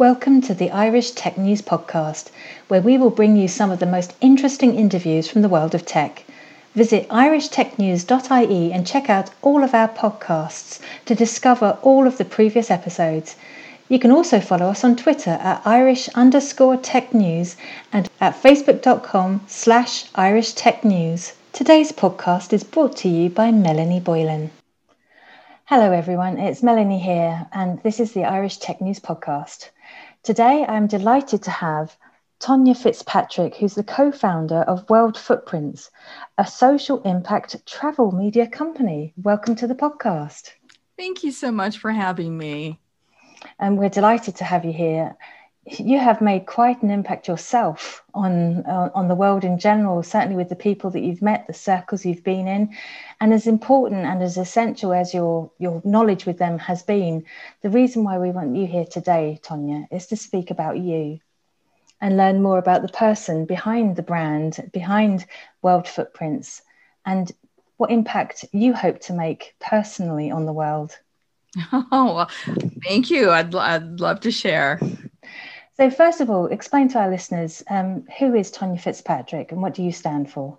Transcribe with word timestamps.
Welcome 0.00 0.40
to 0.48 0.54
the 0.54 0.70
Irish 0.70 1.10
Tech 1.10 1.36
News 1.36 1.60
Podcast, 1.60 2.30
where 2.68 2.80
we 2.80 2.96
will 2.96 3.10
bring 3.10 3.36
you 3.36 3.46
some 3.48 3.70
of 3.70 3.80
the 3.80 3.84
most 3.84 4.14
interesting 4.22 4.74
interviews 4.74 5.28
from 5.28 5.42
the 5.42 5.48
world 5.50 5.74
of 5.74 5.84
tech. 5.84 6.24
Visit 6.74 7.06
irishtechnews.ie 7.10 8.72
and 8.72 8.86
check 8.86 9.10
out 9.10 9.28
all 9.42 9.62
of 9.62 9.74
our 9.74 9.88
podcasts 9.88 10.80
to 11.04 11.14
discover 11.14 11.76
all 11.82 12.06
of 12.06 12.16
the 12.16 12.24
previous 12.24 12.70
episodes. 12.70 13.36
You 13.90 13.98
can 13.98 14.10
also 14.10 14.40
follow 14.40 14.70
us 14.70 14.84
on 14.84 14.96
Twitter 14.96 15.32
at 15.32 15.60
Irish 15.66 16.08
underscore 16.14 16.78
tech 16.78 17.12
news 17.12 17.56
and 17.92 18.08
at 18.22 18.42
facebook.com 18.42 19.42
slash 19.48 20.06
Irish 20.14 20.54
Tech 20.54 20.82
News. 20.82 21.34
Today's 21.52 21.92
podcast 21.92 22.54
is 22.54 22.64
brought 22.64 22.96
to 22.96 23.08
you 23.10 23.28
by 23.28 23.50
Melanie 23.52 24.00
Boylan. 24.00 24.50
Hello, 25.66 25.92
everyone. 25.92 26.38
It's 26.38 26.62
Melanie 26.62 27.00
here, 27.00 27.46
and 27.52 27.82
this 27.82 28.00
is 28.00 28.12
the 28.12 28.24
Irish 28.24 28.56
Tech 28.56 28.80
News 28.80 28.98
Podcast. 28.98 29.68
Today, 30.22 30.66
I'm 30.68 30.86
delighted 30.86 31.44
to 31.44 31.50
have 31.50 31.96
Tonya 32.40 32.76
Fitzpatrick, 32.76 33.54
who's 33.56 33.74
the 33.74 33.82
co 33.82 34.12
founder 34.12 34.60
of 34.60 34.88
World 34.90 35.16
Footprints, 35.16 35.90
a 36.36 36.46
social 36.46 37.00
impact 37.04 37.66
travel 37.66 38.12
media 38.12 38.46
company. 38.46 39.14
Welcome 39.16 39.56
to 39.56 39.66
the 39.66 39.74
podcast. 39.74 40.50
Thank 40.98 41.24
you 41.24 41.32
so 41.32 41.50
much 41.50 41.78
for 41.78 41.90
having 41.90 42.36
me. 42.36 42.78
And 43.58 43.78
we're 43.78 43.88
delighted 43.88 44.36
to 44.36 44.44
have 44.44 44.66
you 44.66 44.74
here. 44.74 45.16
You 45.78 45.98
have 45.98 46.20
made 46.20 46.46
quite 46.46 46.82
an 46.82 46.90
impact 46.90 47.28
yourself 47.28 48.02
on, 48.12 48.64
uh, 48.66 48.90
on 48.94 49.08
the 49.08 49.14
world 49.14 49.44
in 49.44 49.58
general, 49.58 50.02
certainly 50.02 50.36
with 50.36 50.48
the 50.48 50.56
people 50.56 50.90
that 50.90 51.00
you've 51.00 51.22
met, 51.22 51.46
the 51.46 51.52
circles 51.52 52.04
you've 52.04 52.24
been 52.24 52.48
in. 52.48 52.74
And 53.20 53.32
as 53.32 53.46
important 53.46 54.04
and 54.06 54.22
as 54.22 54.36
essential 54.36 54.92
as 54.92 55.14
your, 55.14 55.50
your 55.58 55.80
knowledge 55.84 56.26
with 56.26 56.38
them 56.38 56.58
has 56.58 56.82
been, 56.82 57.24
the 57.62 57.70
reason 57.70 58.04
why 58.04 58.18
we 58.18 58.30
want 58.30 58.56
you 58.56 58.66
here 58.66 58.84
today, 58.84 59.38
Tonya, 59.42 59.86
is 59.92 60.06
to 60.08 60.16
speak 60.16 60.50
about 60.50 60.78
you 60.78 61.20
and 62.00 62.16
learn 62.16 62.42
more 62.42 62.58
about 62.58 62.82
the 62.82 62.88
person 62.88 63.44
behind 63.44 63.96
the 63.96 64.02
brand, 64.02 64.70
behind 64.72 65.26
World 65.62 65.86
Footprints, 65.86 66.62
and 67.04 67.30
what 67.76 67.90
impact 67.90 68.44
you 68.52 68.74
hope 68.74 69.00
to 69.00 69.12
make 69.12 69.54
personally 69.60 70.30
on 70.30 70.46
the 70.46 70.52
world. 70.52 70.98
Oh, 71.72 72.14
well, 72.14 72.30
thank 72.84 73.10
you. 73.10 73.30
I'd, 73.30 73.52
I'd 73.54 73.98
love 73.98 74.20
to 74.20 74.30
share. 74.30 74.78
So, 75.80 75.88
first 75.88 76.20
of 76.20 76.28
all, 76.28 76.44
explain 76.44 76.88
to 76.88 76.98
our 76.98 77.08
listeners 77.08 77.62
um, 77.70 78.04
who 78.18 78.34
is 78.34 78.52
Tonya 78.52 78.78
Fitzpatrick 78.78 79.50
and 79.50 79.62
what 79.62 79.72
do 79.72 79.82
you 79.82 79.92
stand 79.92 80.30
for? 80.30 80.58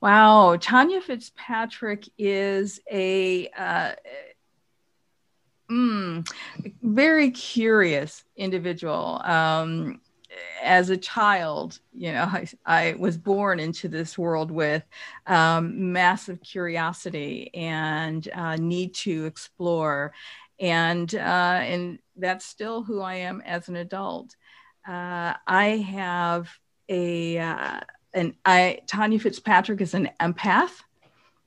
Wow, 0.00 0.56
Tonya 0.56 1.02
Fitzpatrick 1.02 2.08
is 2.16 2.80
a 2.90 3.48
uh, 3.48 3.92
mm, 5.70 6.26
very 6.80 7.30
curious 7.30 8.24
individual. 8.36 9.20
Um, 9.22 10.00
as 10.62 10.88
a 10.88 10.96
child, 10.96 11.78
you 11.92 12.12
know, 12.12 12.22
I, 12.22 12.46
I, 12.64 12.94
was 12.98 13.18
born 13.18 13.60
into 13.60 13.88
this 13.88 14.16
world 14.16 14.50
with 14.50 14.82
um, 15.26 15.92
massive 15.92 16.40
curiosity 16.40 17.50
and 17.52 18.26
uh, 18.34 18.56
need 18.56 18.94
to 18.94 19.26
explore, 19.26 20.14
and 20.58 21.14
uh, 21.14 21.18
and 21.18 21.98
that's 22.20 22.44
still 22.44 22.82
who 22.82 23.00
I 23.00 23.14
am 23.14 23.40
as 23.40 23.68
an 23.68 23.76
adult. 23.76 24.36
Uh, 24.86 25.34
I 25.46 25.84
have 25.90 26.48
a 26.88 27.38
uh, 27.38 27.80
an 28.14 28.34
I 28.44 28.80
Tonya 28.86 29.20
Fitzpatrick 29.20 29.80
is 29.80 29.94
an 29.94 30.10
empath, 30.20 30.82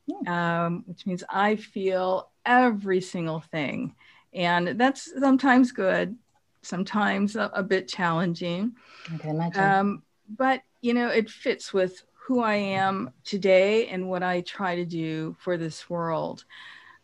hmm. 0.10 0.28
um, 0.28 0.84
which 0.88 1.06
means 1.06 1.24
I 1.30 1.56
feel 1.56 2.30
every 2.46 3.02
single 3.02 3.40
thing, 3.40 3.96
and 4.34 4.80
that's 4.80 5.12
sometimes 5.20 5.72
good 5.72 6.18
sometimes 6.64 7.36
a, 7.36 7.52
a 7.54 7.62
bit 7.62 7.88
challenging. 7.88 8.74
I 9.14 9.18
can 9.18 9.30
imagine. 9.32 9.64
Um, 9.64 10.04
but, 10.38 10.62
you 10.82 10.94
know, 10.94 11.10
it 11.10 11.30
fits 11.30 11.74
with 11.74 12.04
who 12.14 12.42
I 12.42 12.56
am 12.56 13.12
today 13.24 13.88
and 13.88 14.10
what 14.10 14.24
I 14.24 14.42
try 14.42 14.76
to 14.78 14.86
do 14.86 15.36
for 15.40 15.58
this 15.58 15.90
world. 15.90 16.46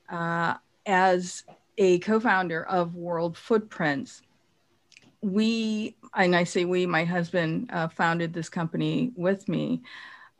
Uh, 0.10 0.56
as 0.86 1.44
a 1.80 1.98
co 2.00 2.20
founder 2.20 2.64
of 2.66 2.94
World 2.94 3.38
Footprints, 3.38 4.22
we, 5.22 5.96
and 6.14 6.36
I 6.36 6.44
say 6.44 6.66
we, 6.66 6.86
my 6.86 7.06
husband 7.06 7.70
uh, 7.74 7.88
founded 7.88 8.34
this 8.34 8.50
company 8.50 9.12
with 9.16 9.48
me. 9.48 9.82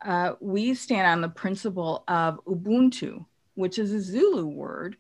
Uh, 0.06 0.34
we 0.40 0.74
stand 0.74 1.08
on 1.08 1.22
the 1.22 1.30
principle 1.30 2.04
of 2.08 2.44
Ubuntu, 2.46 3.26
which 3.56 3.80
is 3.80 3.92
a 3.92 4.02
Zulu 4.02 4.46
word, 4.46 4.98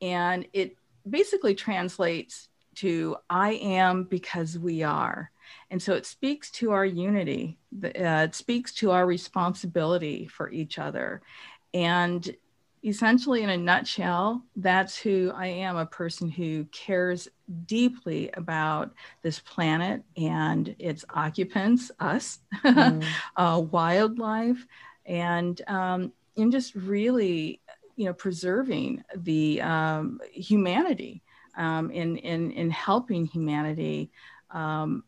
and 0.00 0.46
it 0.52 0.76
basically 1.08 1.54
translates 1.54 2.48
to 2.76 3.16
I 3.28 3.54
am 3.54 4.04
because 4.04 4.58
we 4.58 4.82
are. 4.82 5.30
And 5.70 5.82
so 5.82 5.94
it 5.94 6.06
speaks 6.06 6.50
to 6.52 6.70
our 6.70 6.86
unity, 6.86 7.58
uh, 7.84 7.88
it 8.28 8.34
speaks 8.34 8.72
to 8.74 8.92
our 8.92 9.04
responsibility 9.04 10.26
for 10.26 10.50
each 10.50 10.78
other. 10.78 11.22
And 11.74 12.34
essentially, 12.84 13.42
in 13.42 13.50
a 13.50 13.56
nutshell, 13.56 14.42
that's 14.56 14.96
who 14.96 15.32
I 15.34 15.46
am 15.46 15.76
a 15.76 15.86
person 15.86 16.28
who 16.28 16.64
cares 16.66 17.28
deeply 17.66 18.30
about 18.34 18.92
this 19.22 19.38
planet 19.38 20.02
and 20.16 20.74
its 20.78 21.04
occupants, 21.14 21.90
us, 22.00 22.40
mm. 22.64 23.04
uh, 23.36 23.62
wildlife, 23.70 24.66
and, 25.06 25.60
um, 25.68 26.12
and 26.36 26.50
just 26.50 26.74
really 26.74 27.60
you 27.96 28.06
know 28.06 28.14
preserving 28.14 29.04
the 29.16 29.60
um, 29.60 30.20
humanity 30.32 31.22
um, 31.56 31.90
in, 31.90 32.16
in, 32.16 32.50
in 32.52 32.70
helping 32.70 33.26
humanity 33.26 34.10
um, 34.50 35.04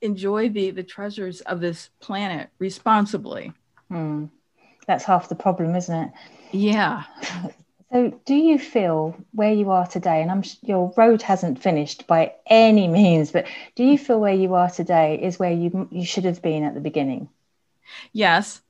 enjoy 0.00 0.48
the, 0.48 0.70
the 0.70 0.82
treasures 0.82 1.40
of 1.42 1.60
this 1.60 1.90
planet 2.00 2.50
responsibly. 2.58 3.52
Hmm. 3.88 4.26
That's 4.86 5.04
half 5.04 5.28
the 5.28 5.34
problem, 5.34 5.74
isn't 5.76 5.94
it? 5.94 6.12
Yeah. 6.52 7.04
So, 7.92 8.18
do 8.24 8.34
you 8.34 8.58
feel 8.58 9.16
where 9.32 9.52
you 9.52 9.70
are 9.70 9.86
today, 9.86 10.22
and 10.22 10.30
I'm 10.30 10.42
your 10.62 10.92
road 10.96 11.20
hasn't 11.20 11.62
finished 11.62 12.06
by 12.06 12.32
any 12.46 12.88
means, 12.88 13.30
but 13.30 13.46
do 13.74 13.84
you 13.84 13.98
feel 13.98 14.18
where 14.18 14.32
you 14.32 14.54
are 14.54 14.70
today 14.70 15.20
is 15.22 15.38
where 15.38 15.52
you 15.52 15.88
you 15.90 16.06
should 16.06 16.24
have 16.24 16.40
been 16.40 16.64
at 16.64 16.72
the 16.74 16.80
beginning? 16.80 17.28
Yes, 18.12 18.62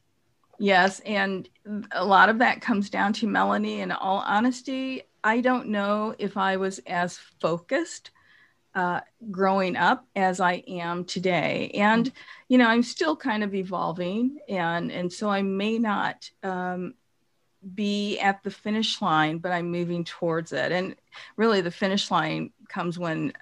yes, 0.58 1.00
and 1.00 1.48
a 1.92 2.04
lot 2.04 2.30
of 2.30 2.38
that 2.38 2.60
comes 2.60 2.90
down 2.90 3.12
to 3.14 3.28
Melanie. 3.28 3.80
In 3.80 3.92
all 3.92 4.24
honesty, 4.26 5.02
I 5.22 5.40
don't 5.40 5.68
know 5.68 6.16
if 6.18 6.36
I 6.36 6.56
was 6.56 6.80
as 6.80 7.16
focused 7.40 8.10
uh, 8.74 9.00
growing 9.30 9.76
up 9.76 10.06
as 10.16 10.40
I 10.40 10.62
am 10.66 11.04
today. 11.04 11.70
And, 11.74 12.10
you 12.48 12.58
know, 12.58 12.66
I'm 12.66 12.82
still 12.82 13.16
kind 13.16 13.44
of 13.44 13.54
evolving. 13.54 14.38
And, 14.48 14.90
and 14.90 15.12
so 15.12 15.28
I 15.28 15.42
may 15.42 15.78
not 15.78 16.30
um, 16.42 16.94
be 17.74 18.18
at 18.18 18.42
the 18.42 18.50
finish 18.50 19.00
line, 19.02 19.38
but 19.38 19.52
I'm 19.52 19.70
moving 19.70 20.04
towards 20.04 20.52
it. 20.52 20.72
And 20.72 20.96
really, 21.36 21.60
the 21.60 21.70
finish 21.70 22.10
line 22.10 22.52
comes 22.68 22.98
when 22.98 23.32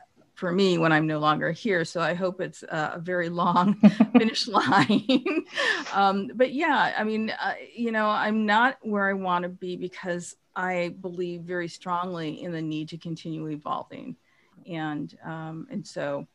for 0.41 0.51
me 0.51 0.79
when 0.79 0.91
I'm 0.91 1.07
no 1.07 1.19
longer 1.19 1.53
here. 1.53 1.85
So 1.85 2.01
I 2.01 2.15
hope 2.15 2.41
it's 2.41 2.63
a 2.63 2.99
very 2.99 3.29
long 3.29 3.75
finish 4.13 4.49
line. 4.49 5.45
um, 5.93 6.31
but 6.35 6.55
yeah, 6.55 6.95
I 6.97 7.05
mean, 7.05 7.29
uh, 7.29 7.55
you 7.77 7.93
know, 7.93 8.09
I'm 8.09 8.47
not 8.47 8.79
where 8.81 9.07
I 9.07 9.13
want 9.13 9.43
to 9.43 9.51
be 9.51 9.77
because 9.77 10.37
I 10.57 10.95
believe 10.99 11.43
very 11.43 11.69
strongly 11.69 12.43
in 12.43 12.53
the 12.53 12.63
need 12.63 12.89
to 12.89 12.97
continue 12.97 13.49
evolving, 13.49 14.17
and 14.71 15.17
um, 15.25 15.67
and 15.71 15.87
so 15.87 16.27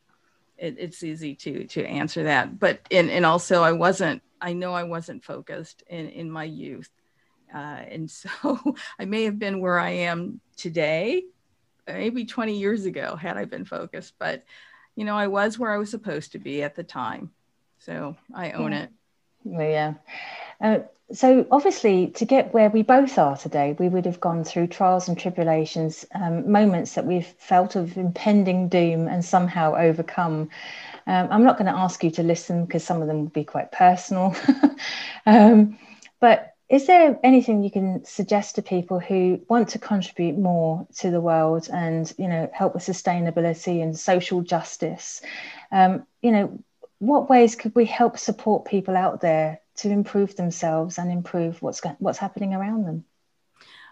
it, 0.58 0.76
it's 0.78 1.04
easy 1.04 1.36
to 1.36 1.66
to 1.66 1.86
answer 1.86 2.24
that. 2.24 2.60
But 2.60 2.82
and 2.92 3.10
and 3.10 3.26
also 3.26 3.64
I 3.64 3.72
wasn't. 3.72 4.22
I 4.42 4.54
know 4.54 4.74
I 4.74 4.84
wasn't 4.84 5.24
focused 5.24 5.84
in 5.88 6.10
in 6.10 6.30
my 6.30 6.44
youth, 6.44 6.90
uh, 7.54 7.58
and 7.58 8.10
so 8.10 8.30
I 9.00 9.06
may 9.06 9.24
have 9.24 9.40
been 9.40 9.62
where 9.62 9.80
I 9.80 9.92
am 9.92 10.42
today, 10.58 11.24
maybe 11.88 12.26
20 12.26 12.58
years 12.58 12.86
ago 12.86 13.16
had 13.16 13.38
I 13.38 13.46
been 13.46 13.66
focused. 13.66 14.14
But 14.20 14.44
you 14.96 15.06
know, 15.06 15.16
I 15.16 15.28
was 15.28 15.58
where 15.58 15.72
I 15.72 15.78
was 15.78 15.90
supposed 15.90 16.34
to 16.34 16.40
be 16.40 16.64
at 16.64 16.76
the 16.76 16.84
time, 16.84 17.32
so 17.80 18.16
I 18.34 18.52
own 18.52 18.72
yeah. 18.72 18.84
it. 18.84 18.90
Yeah. 19.46 19.94
Uh, 20.60 20.80
so 21.12 21.46
obviously 21.52 22.08
to 22.08 22.26
get 22.26 22.54
where 22.54 22.70
we 22.70 22.82
both 22.82 23.18
are 23.18 23.38
today 23.38 23.76
we 23.78 23.88
would 23.88 24.06
have 24.06 24.20
gone 24.20 24.44
through 24.44 24.68
trials 24.68 25.08
and 25.08 25.20
tribulations 25.20 26.06
um, 26.16 26.52
moments 26.52 26.96
that 26.96 27.06
we've 27.06 27.28
felt 27.38 27.76
of 27.76 27.96
impending 27.98 28.68
doom 28.68 29.08
and 29.08 29.24
somehow 29.24 29.76
overcome. 29.76 30.50
Um, 31.08 31.28
i'm 31.30 31.44
not 31.44 31.58
going 31.58 31.72
to 31.72 31.78
ask 31.78 32.04
you 32.04 32.12
to 32.12 32.24
listen 32.24 32.66
because 32.66 32.84
some 32.84 33.02
of 33.02 33.08
them 33.08 33.24
would 33.24 33.34
be 33.34 33.44
quite 33.44 33.72
personal. 33.72 34.36
Um, 35.28 35.80
but 36.20 36.54
is 36.70 36.86
there 36.86 37.20
anything 37.24 37.64
you 37.64 37.72
can 37.72 38.06
suggest 38.06 38.56
to 38.56 38.62
people 38.62 39.00
who 39.00 39.42
want 39.50 39.70
to 39.70 39.80
contribute 39.80 40.38
more 40.38 40.88
to 40.98 41.10
the 41.10 41.22
world 41.22 41.68
and 41.72 42.12
you 42.18 42.28
know 42.28 42.50
help 42.54 42.76
with 42.76 42.84
sustainability 42.84 43.82
and 43.82 43.98
social 43.98 44.42
justice? 44.42 45.22
Um, 45.72 46.06
you 46.22 46.32
know 46.32 46.64
what 47.00 47.30
ways 47.30 47.56
could 47.56 47.76
we 47.76 47.86
help 47.86 48.18
support 48.18 48.66
people 48.66 48.96
out 48.96 49.22
there 49.22 49.60
to 49.78 49.90
improve 49.90 50.36
themselves 50.36 50.98
and 50.98 51.12
improve 51.12 51.62
what's 51.62 51.82
what's 52.00 52.20
happening 52.20 52.54
around 52.54 52.86
them? 52.86 53.06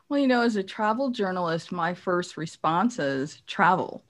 Well, 0.09 0.19
you 0.19 0.27
know, 0.27 0.41
as 0.41 0.55
a 0.55 0.63
travel 0.63 1.09
journalist, 1.11 1.71
my 1.71 1.93
first 1.93 2.37
response 2.37 2.99
is 2.99 3.41
travel. 3.47 4.03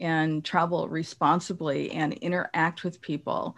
and 0.00 0.44
travel 0.44 0.88
responsibly 0.88 1.92
and 1.92 2.14
interact 2.14 2.84
with 2.84 3.00
people. 3.02 3.56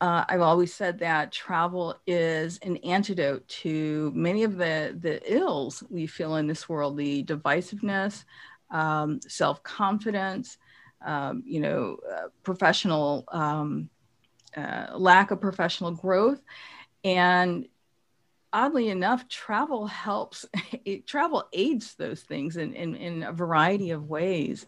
Uh, 0.00 0.24
I've 0.28 0.40
always 0.42 0.74
said 0.74 0.98
that 1.00 1.32
travel 1.32 1.96
is 2.06 2.58
an 2.62 2.78
antidote 2.78 3.46
to 3.62 4.12
many 4.14 4.44
of 4.44 4.56
the, 4.58 4.96
the 5.00 5.20
ills 5.32 5.84
we 5.90 6.06
feel 6.06 6.36
in 6.36 6.46
this 6.48 6.68
world 6.68 6.96
the 6.98 7.24
divisiveness, 7.24 8.24
um, 8.70 9.20
self 9.28 9.62
confidence, 9.62 10.58
um, 11.06 11.42
you 11.46 11.60
know, 11.60 11.98
uh, 12.12 12.28
professional 12.42 13.24
um, 13.32 13.90
uh, 14.56 14.86
lack 14.96 15.30
of 15.30 15.40
professional 15.40 15.92
growth. 15.92 16.42
And 17.04 17.66
oddly 18.52 18.88
enough, 18.88 19.28
travel 19.28 19.86
helps, 19.86 20.46
travel 21.06 21.48
aids 21.52 21.94
those 21.94 22.22
things 22.22 22.56
in, 22.56 22.74
in, 22.74 22.94
in 22.94 23.22
a 23.22 23.32
variety 23.32 23.90
of 23.90 24.08
ways. 24.08 24.66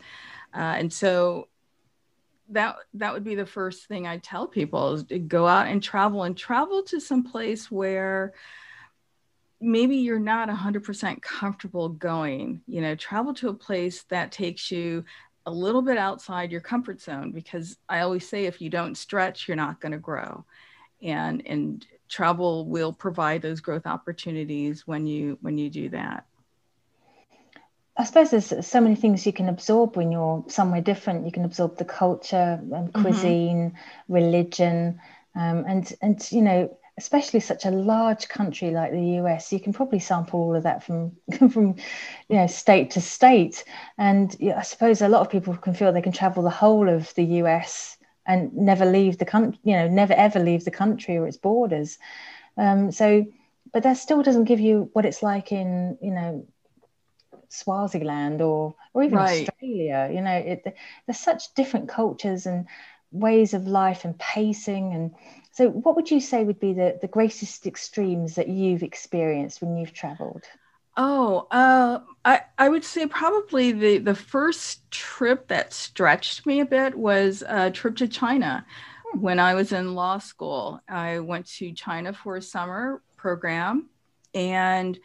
Uh, 0.54 0.58
and 0.78 0.92
so 0.92 1.48
that 2.50 2.76
that 2.94 3.12
would 3.12 3.24
be 3.24 3.34
the 3.34 3.46
first 3.46 3.86
thing 3.86 4.06
I 4.06 4.18
tell 4.18 4.46
people 4.46 4.94
is 4.94 5.04
to 5.04 5.18
go 5.18 5.46
out 5.46 5.66
and 5.66 5.82
travel 5.82 6.24
and 6.24 6.36
travel 6.36 6.82
to 6.84 7.00
some 7.00 7.24
place 7.24 7.70
where 7.70 8.34
maybe 9.60 9.96
you're 9.96 10.18
not 10.18 10.48
100% 10.48 11.22
comfortable 11.22 11.88
going 11.88 12.60
you 12.66 12.80
know 12.80 12.94
travel 12.94 13.32
to 13.34 13.48
a 13.48 13.54
place 13.54 14.02
that 14.04 14.30
takes 14.30 14.70
you 14.70 15.04
a 15.46 15.50
little 15.50 15.82
bit 15.82 15.96
outside 15.96 16.52
your 16.52 16.60
comfort 16.60 17.00
zone 17.00 17.32
because 17.32 17.78
i 17.88 18.00
always 18.00 18.28
say 18.28 18.44
if 18.44 18.60
you 18.60 18.68
don't 18.68 18.96
stretch 18.96 19.48
you're 19.48 19.56
not 19.56 19.80
going 19.80 19.92
to 19.92 19.98
grow 19.98 20.44
and 21.02 21.46
and 21.46 21.86
travel 22.08 22.66
will 22.66 22.92
provide 22.92 23.42
those 23.42 23.60
growth 23.60 23.86
opportunities 23.86 24.86
when 24.86 25.06
you 25.06 25.38
when 25.40 25.58
you 25.58 25.70
do 25.70 25.88
that 25.88 26.26
I 27.96 28.04
suppose 28.04 28.30
there's 28.30 28.66
so 28.66 28.80
many 28.80 28.96
things 28.96 29.24
you 29.24 29.32
can 29.32 29.48
absorb 29.48 29.96
when 29.96 30.10
you're 30.10 30.44
somewhere 30.48 30.80
different. 30.80 31.26
You 31.26 31.32
can 31.32 31.44
absorb 31.44 31.76
the 31.76 31.84
culture, 31.84 32.60
and 32.60 32.92
mm-hmm. 32.92 33.02
cuisine, 33.02 33.70
mm-hmm. 33.70 34.12
religion, 34.12 35.00
um, 35.36 35.64
and 35.68 35.92
and 36.02 36.32
you 36.32 36.42
know, 36.42 36.76
especially 36.98 37.38
such 37.38 37.64
a 37.64 37.70
large 37.70 38.28
country 38.28 38.70
like 38.72 38.90
the 38.90 39.20
US, 39.20 39.52
you 39.52 39.60
can 39.60 39.72
probably 39.72 40.00
sample 40.00 40.40
all 40.40 40.56
of 40.56 40.64
that 40.64 40.82
from 40.82 41.12
from 41.50 41.76
you 42.28 42.36
know 42.36 42.48
state 42.48 42.90
to 42.92 43.00
state. 43.00 43.64
And 43.96 44.36
I 44.56 44.62
suppose 44.62 45.00
a 45.00 45.08
lot 45.08 45.20
of 45.20 45.30
people 45.30 45.56
can 45.56 45.74
feel 45.74 45.92
they 45.92 46.02
can 46.02 46.12
travel 46.12 46.42
the 46.42 46.50
whole 46.50 46.88
of 46.88 47.14
the 47.14 47.24
US 47.42 47.96
and 48.26 48.54
never 48.54 48.86
leave 48.86 49.18
the 49.18 49.24
country, 49.24 49.58
you 49.64 49.74
know, 49.74 49.88
never 49.88 50.12
ever 50.14 50.38
leave 50.38 50.64
the 50.64 50.70
country 50.70 51.16
or 51.16 51.26
its 51.26 51.36
borders. 51.36 51.98
Um, 52.56 52.92
so, 52.92 53.26
but 53.72 53.82
that 53.82 53.96
still 53.96 54.22
doesn't 54.22 54.44
give 54.44 54.60
you 54.60 54.90
what 54.92 55.04
it's 55.04 55.22
like 55.22 55.52
in 55.52 55.98
you 56.00 56.12
know 56.12 56.46
Swaziland 57.48 58.40
or 58.40 58.74
or 58.92 59.02
even 59.02 59.18
right. 59.18 59.48
Australia. 59.48 60.10
You 60.12 60.20
know, 60.20 60.36
it, 60.36 60.76
there's 61.06 61.20
such 61.20 61.54
different 61.54 61.88
cultures 61.88 62.46
and 62.46 62.66
ways 63.10 63.54
of 63.54 63.66
life 63.66 64.04
and 64.04 64.18
pacing 64.18 64.92
and 64.92 65.14
so 65.52 65.70
what 65.70 65.94
would 65.94 66.10
you 66.10 66.20
say 66.20 66.42
would 66.42 66.58
be 66.58 66.72
the, 66.72 66.98
the 67.00 67.06
greatest 67.06 67.64
extremes 67.64 68.34
that 68.34 68.48
you've 68.48 68.82
experienced 68.82 69.62
when 69.62 69.76
you've 69.76 69.92
traveled 69.92 70.42
oh 70.96 71.46
uh, 71.50 72.00
I, 72.24 72.42
I 72.58 72.68
would 72.68 72.84
say 72.84 73.06
probably 73.06 73.72
the, 73.72 73.98
the 73.98 74.14
first 74.14 74.90
trip 74.90 75.48
that 75.48 75.72
stretched 75.72 76.46
me 76.46 76.60
a 76.60 76.66
bit 76.66 76.94
was 76.94 77.42
a 77.46 77.70
trip 77.70 77.96
to 77.96 78.08
china 78.08 78.64
hmm. 79.12 79.20
when 79.20 79.38
i 79.38 79.54
was 79.54 79.72
in 79.72 79.94
law 79.94 80.18
school 80.18 80.80
i 80.88 81.18
went 81.18 81.46
to 81.46 81.72
china 81.72 82.12
for 82.12 82.36
a 82.36 82.42
summer 82.42 83.02
program 83.16 83.88
and 84.34 84.98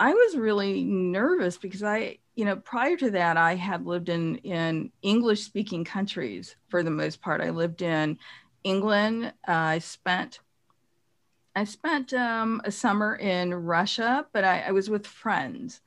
I 0.00 0.14
was 0.14 0.36
really 0.36 0.82
nervous 0.82 1.58
because 1.58 1.82
I, 1.82 2.18
you 2.34 2.46
know, 2.46 2.56
prior 2.56 2.96
to 2.96 3.10
that, 3.10 3.36
I 3.36 3.54
had 3.54 3.86
lived 3.86 4.08
in 4.08 4.36
in 4.36 4.90
English 5.02 5.42
speaking 5.42 5.84
countries 5.84 6.56
for 6.68 6.82
the 6.82 6.90
most 6.90 7.20
part. 7.20 7.42
I 7.42 7.50
lived 7.50 7.82
in 7.82 8.18
England. 8.64 9.26
Uh, 9.46 9.52
I 9.52 9.78
spent 9.78 10.40
I 11.54 11.64
spent 11.64 12.12
um, 12.12 12.60
a 12.64 12.70
summer 12.70 13.16
in 13.16 13.52
Russia, 13.52 14.26
but 14.32 14.44
I, 14.44 14.60
I 14.62 14.70
was 14.70 14.88
with 14.88 15.06
friends, 15.06 15.80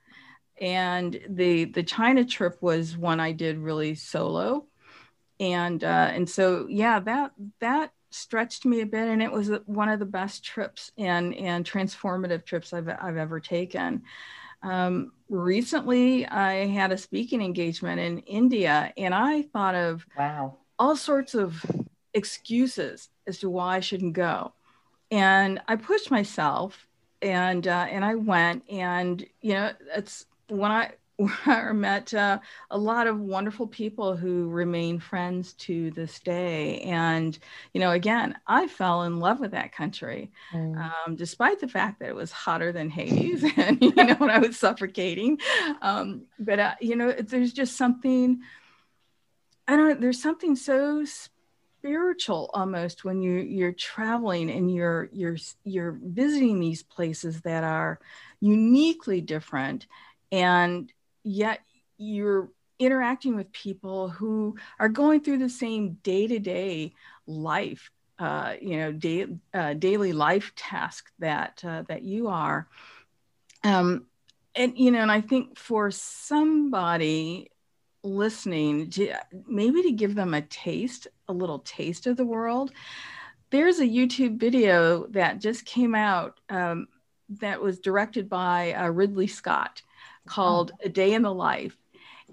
and 0.60 1.20
the 1.30 1.66
the 1.66 1.84
China 1.84 2.26
trip 2.26 2.58
was 2.62 2.98
one 2.98 3.20
I 3.20 3.32
did 3.32 3.58
really 3.58 3.96
solo, 3.96 4.66
and 5.40 5.84
uh, 5.84 6.10
and 6.12 6.30
so 6.30 6.68
yeah, 6.70 7.00
that 7.00 7.32
that 7.60 7.92
stretched 8.12 8.64
me 8.64 8.82
a 8.82 8.86
bit 8.86 9.08
and 9.08 9.24
it 9.24 9.32
was 9.32 9.50
one 9.66 9.90
of 9.90 9.98
the 9.98 10.06
best 10.06 10.44
trips 10.44 10.92
and 11.00 11.34
and 11.36 11.66
transformative 11.66 12.46
trips 12.46 12.72
I've, 12.72 12.88
I've 12.88 13.18
ever 13.18 13.40
taken. 13.40 14.04
Um, 14.62 15.14
recently, 15.30 16.26
I 16.28 16.68
had 16.68 16.92
a 16.92 16.98
speaking 16.98 17.42
engagement 17.42 18.00
in 18.00 18.20
India 18.20 18.94
and 18.98 19.16
I 19.16 19.42
thought 19.42 19.74
of 19.74 20.06
wow 20.16 20.58
all 20.80 20.96
sorts 20.96 21.36
of 21.36 21.64
excuses 22.14 23.10
as 23.28 23.40
to 23.40 23.50
why 23.50 23.78
I 23.78 23.80
shouldn't 23.80 24.14
go. 24.14 24.54
And 25.14 25.62
I 25.68 25.76
pushed 25.76 26.10
myself 26.10 26.88
and 27.22 27.68
uh, 27.68 27.86
and 27.88 28.04
I 28.04 28.16
went 28.16 28.64
and 28.68 29.24
you 29.42 29.54
know 29.54 29.72
it's 29.96 30.26
when 30.48 30.72
I 30.72 30.94
I 31.46 31.72
met 31.72 32.12
uh, 32.16 32.40
a 32.72 32.78
lot 32.78 33.06
of 33.06 33.20
wonderful 33.20 33.68
people 33.68 34.16
who 34.16 34.50
remain 34.50 35.00
friends 35.00 35.54
to 35.54 35.92
this 35.92 36.20
day. 36.20 36.80
And, 36.80 37.38
you 37.72 37.80
know, 37.80 37.92
again, 37.92 38.36
I 38.48 38.68
fell 38.68 39.04
in 39.04 39.20
love 39.20 39.40
with 39.40 39.52
that 39.52 39.72
country, 39.72 40.32
mm. 40.52 40.76
um, 40.76 41.16
despite 41.16 41.60
the 41.60 41.68
fact 41.68 42.00
that 42.00 42.10
it 42.10 42.16
was 42.16 42.32
hotter 42.32 42.72
than 42.72 42.90
Hades 42.90 43.46
and, 43.58 43.80
you 43.80 43.94
know, 43.94 44.16
when 44.16 44.32
I 44.32 44.40
was 44.40 44.58
suffocating. 44.58 45.38
Um, 45.84 46.24
but, 46.40 46.60
uh, 46.60 46.74
you 46.82 46.96
know, 46.96 47.12
there's 47.12 47.54
just 47.54 47.78
something, 47.78 48.42
I 49.68 49.76
don't 49.76 49.90
know, 49.90 49.96
there's 49.96 50.22
something 50.22 50.56
so 50.56 51.06
spiritual 51.84 52.50
almost 52.54 53.04
when 53.04 53.22
you 53.22 53.34
you're 53.34 53.74
traveling 53.74 54.50
and 54.50 54.74
you're 54.74 55.10
you're 55.12 55.36
you're 55.66 56.00
visiting 56.02 56.62
these 56.62 56.82
places 56.82 57.42
that 57.42 57.64
are 57.64 58.00
uniquely 58.40 59.20
different. 59.20 59.86
And 60.32 60.92
yet 61.24 61.60
you're 61.98 62.50
interacting 62.80 63.36
with 63.36 63.52
people 63.52 64.08
who 64.08 64.56
are 64.80 64.88
going 64.88 65.22
through 65.22 65.40
the 65.40 65.50
same 65.50 65.98
day-to-day 66.04 66.94
life 67.28 67.92
uh, 68.18 68.54
you 68.62 68.78
know 68.78 68.92
day, 68.94 69.28
uh, 69.54 69.74
daily 69.74 70.14
life 70.14 70.54
task 70.56 71.12
that 71.20 71.62
uh, 71.66 71.84
that 71.90 72.04
you 72.04 72.30
are. 72.30 72.68
Um, 73.66 74.06
and 74.56 74.78
you 74.78 74.92
know 74.92 75.00
and 75.00 75.12
i 75.12 75.20
think 75.20 75.58
for 75.58 75.90
somebody 75.90 77.50
listening 78.04 78.90
to 78.90 79.14
maybe 79.48 79.82
to 79.82 79.92
give 79.92 80.16
them 80.16 80.34
a 80.34 80.42
taste 80.42 81.08
a 81.28 81.34
little 81.34 81.60
taste 81.60 82.06
of 82.06 82.18
the 82.18 82.26
world 82.26 82.72
there's 83.50 83.80
a 83.80 83.88
youtube 83.88 84.38
video 84.38 85.08
that 85.08 85.40
just 85.40 85.66
came 85.66 85.96
out 85.96 86.40
um, 86.50 86.88
that 87.30 87.62
was 87.62 87.80
directed 87.80 88.30
by 88.30 88.74
uh, 88.74 88.88
ridley 88.88 89.28
scott 89.28 89.82
called 90.26 90.72
A 90.82 90.90
Day 90.90 91.14
in 91.14 91.22
the 91.22 91.34
Life. 91.34 91.78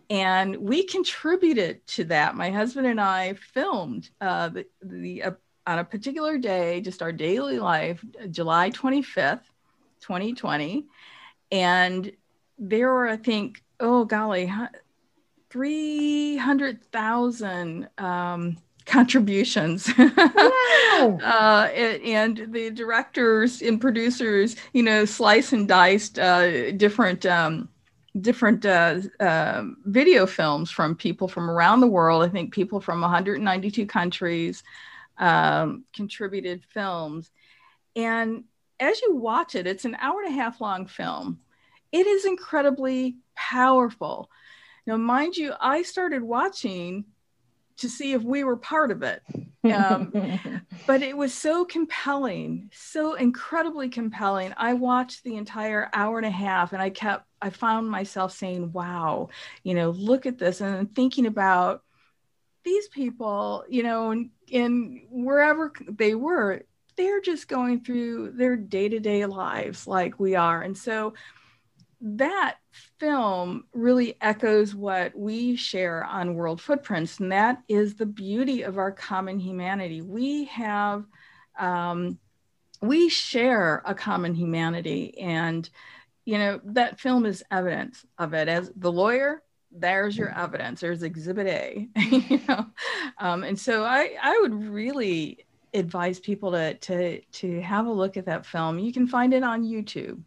And 0.08 0.56
we 0.56 0.84
contributed 0.84 1.86
to 1.88 2.04
that. 2.04 2.34
My 2.34 2.50
husband 2.50 2.86
and 2.86 3.00
I 3.00 3.34
filmed 3.34 4.10
uh, 4.20 4.48
the, 4.48 4.66
the 4.82 5.22
uh, 5.22 5.30
on 5.66 5.78
a 5.78 5.84
particular 5.84 6.36
day, 6.36 6.80
just 6.80 7.02
our 7.02 7.12
daily 7.12 7.58
life, 7.58 8.04
July 8.30 8.70
25th, 8.70 9.42
2020. 10.00 10.86
And 11.52 12.10
there 12.58 12.92
were, 12.92 13.08
I 13.08 13.16
think, 13.16 13.62
oh 13.78 14.04
golly, 14.04 14.52
300,000 15.50 17.88
um, 17.98 18.56
contributions. 18.86 19.90
Wow. 21.00 21.18
uh, 21.22 21.68
and, 21.74 22.38
and, 22.38 22.52
the 22.52 22.70
directors 22.70 23.62
and 23.62 23.80
producers, 23.80 24.56
you 24.74 24.82
know, 24.82 25.06
slice 25.06 25.54
and 25.54 25.66
diced 25.66 26.18
uh, 26.18 26.72
different 26.72 27.24
um, 27.24 27.70
different 28.20 28.66
uh, 28.66 29.00
uh, 29.18 29.62
video 29.84 30.26
films 30.26 30.70
from 30.70 30.96
people 30.96 31.28
from 31.28 31.48
around 31.48 31.80
the 31.80 31.86
world. 31.86 32.22
I 32.22 32.28
think 32.28 32.52
people 32.52 32.80
from 32.80 33.00
192 33.00 33.86
countries 33.86 34.62
um, 35.16 35.84
contributed 35.94 36.64
films. 36.68 37.30
And 37.96 38.44
as 38.78 39.00
you 39.00 39.16
watch 39.16 39.54
it, 39.54 39.66
it's 39.66 39.84
an 39.84 39.96
hour 40.00 40.22
and 40.22 40.34
a 40.34 40.36
half 40.36 40.60
long 40.60 40.86
film. 40.86 41.40
It 41.92 42.06
is 42.06 42.24
incredibly 42.24 43.16
powerful. 43.34 44.30
Now, 44.86 44.96
mind 44.96 45.36
you, 45.36 45.52
I 45.60 45.82
started 45.82 46.22
watching 46.22 47.04
to 47.80 47.88
see 47.88 48.12
if 48.12 48.22
we 48.22 48.44
were 48.44 48.56
part 48.56 48.90
of 48.90 49.02
it. 49.02 49.22
Um, 49.64 50.12
but 50.86 51.02
it 51.02 51.16
was 51.16 51.32
so 51.34 51.64
compelling, 51.64 52.70
so 52.72 53.14
incredibly 53.14 53.88
compelling. 53.88 54.52
I 54.56 54.74
watched 54.74 55.24
the 55.24 55.36
entire 55.36 55.88
hour 55.94 56.18
and 56.18 56.26
a 56.26 56.30
half 56.30 56.72
and 56.72 56.82
I 56.82 56.90
kept, 56.90 57.26
I 57.40 57.50
found 57.50 57.90
myself 57.90 58.32
saying, 58.32 58.72
wow, 58.72 59.30
you 59.62 59.74
know, 59.74 59.90
look 59.90 60.26
at 60.26 60.38
this. 60.38 60.60
And 60.60 60.94
thinking 60.94 61.26
about 61.26 61.82
these 62.64 62.88
people, 62.88 63.64
you 63.68 63.82
know, 63.82 64.10
and, 64.10 64.30
and 64.52 65.00
wherever 65.10 65.72
they 65.88 66.14
were, 66.14 66.62
they're 66.96 67.22
just 67.22 67.48
going 67.48 67.80
through 67.80 68.32
their 68.32 68.56
day 68.56 68.90
to 68.90 69.00
day 69.00 69.24
lives 69.24 69.86
like 69.86 70.20
we 70.20 70.34
are. 70.34 70.60
And 70.60 70.76
so, 70.76 71.14
that 72.00 72.56
film 72.98 73.64
really 73.72 74.16
echoes 74.20 74.74
what 74.74 75.16
we 75.16 75.56
share 75.56 76.04
on 76.04 76.34
World 76.34 76.60
Footprints, 76.60 77.20
and 77.20 77.30
that 77.32 77.62
is 77.68 77.94
the 77.94 78.06
beauty 78.06 78.62
of 78.62 78.78
our 78.78 78.90
common 78.90 79.38
humanity. 79.38 80.00
We 80.00 80.44
have, 80.46 81.04
um, 81.58 82.18
we 82.80 83.08
share 83.10 83.82
a 83.84 83.94
common 83.94 84.34
humanity, 84.34 85.18
and 85.18 85.68
you 86.24 86.38
know 86.38 86.60
that 86.64 87.00
film 87.00 87.26
is 87.26 87.44
evidence 87.50 88.04
of 88.18 88.32
it. 88.32 88.48
As 88.48 88.72
the 88.76 88.92
lawyer, 88.92 89.42
there's 89.70 90.16
your 90.16 90.30
evidence. 90.36 90.80
There's 90.80 91.02
Exhibit 91.02 91.46
A, 91.48 91.88
you 91.96 92.40
know, 92.48 92.66
um, 93.18 93.44
and 93.44 93.58
so 93.58 93.84
I 93.84 94.16
I 94.22 94.38
would 94.40 94.54
really 94.54 95.44
advise 95.74 96.18
people 96.18 96.52
to 96.52 96.74
to 96.74 97.20
to 97.20 97.60
have 97.60 97.86
a 97.86 97.92
look 97.92 98.16
at 98.16 98.24
that 98.24 98.46
film. 98.46 98.78
You 98.78 98.92
can 98.92 99.06
find 99.06 99.34
it 99.34 99.42
on 99.42 99.64
YouTube. 99.64 100.22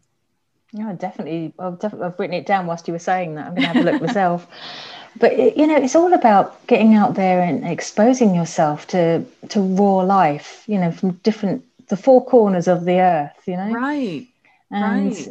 Yeah, 0.76 0.92
definitely. 0.92 1.54
I've, 1.56 1.78
definitely, 1.78 2.06
I've 2.08 2.18
written 2.18 2.34
it 2.34 2.46
down 2.46 2.66
whilst 2.66 2.88
you 2.88 2.92
were 2.92 2.98
saying 2.98 3.36
that. 3.36 3.46
I'm 3.46 3.54
going 3.54 3.62
to 3.62 3.68
have 3.68 3.86
a 3.86 3.90
look 3.90 4.02
myself. 4.02 4.46
But 5.16 5.56
you 5.56 5.68
know, 5.68 5.76
it's 5.76 5.94
all 5.94 6.12
about 6.12 6.66
getting 6.66 6.96
out 6.96 7.14
there 7.14 7.40
and 7.40 7.64
exposing 7.64 8.34
yourself 8.34 8.88
to 8.88 9.24
to 9.50 9.60
raw 9.60 9.98
life. 9.98 10.64
You 10.66 10.78
know, 10.78 10.90
from 10.90 11.12
different 11.22 11.64
the 11.86 11.96
four 11.96 12.24
corners 12.26 12.66
of 12.66 12.84
the 12.84 12.98
earth. 12.98 13.40
You 13.46 13.56
know, 13.56 13.70
right. 13.70 14.26
And 14.72 15.10
right. 15.10 15.28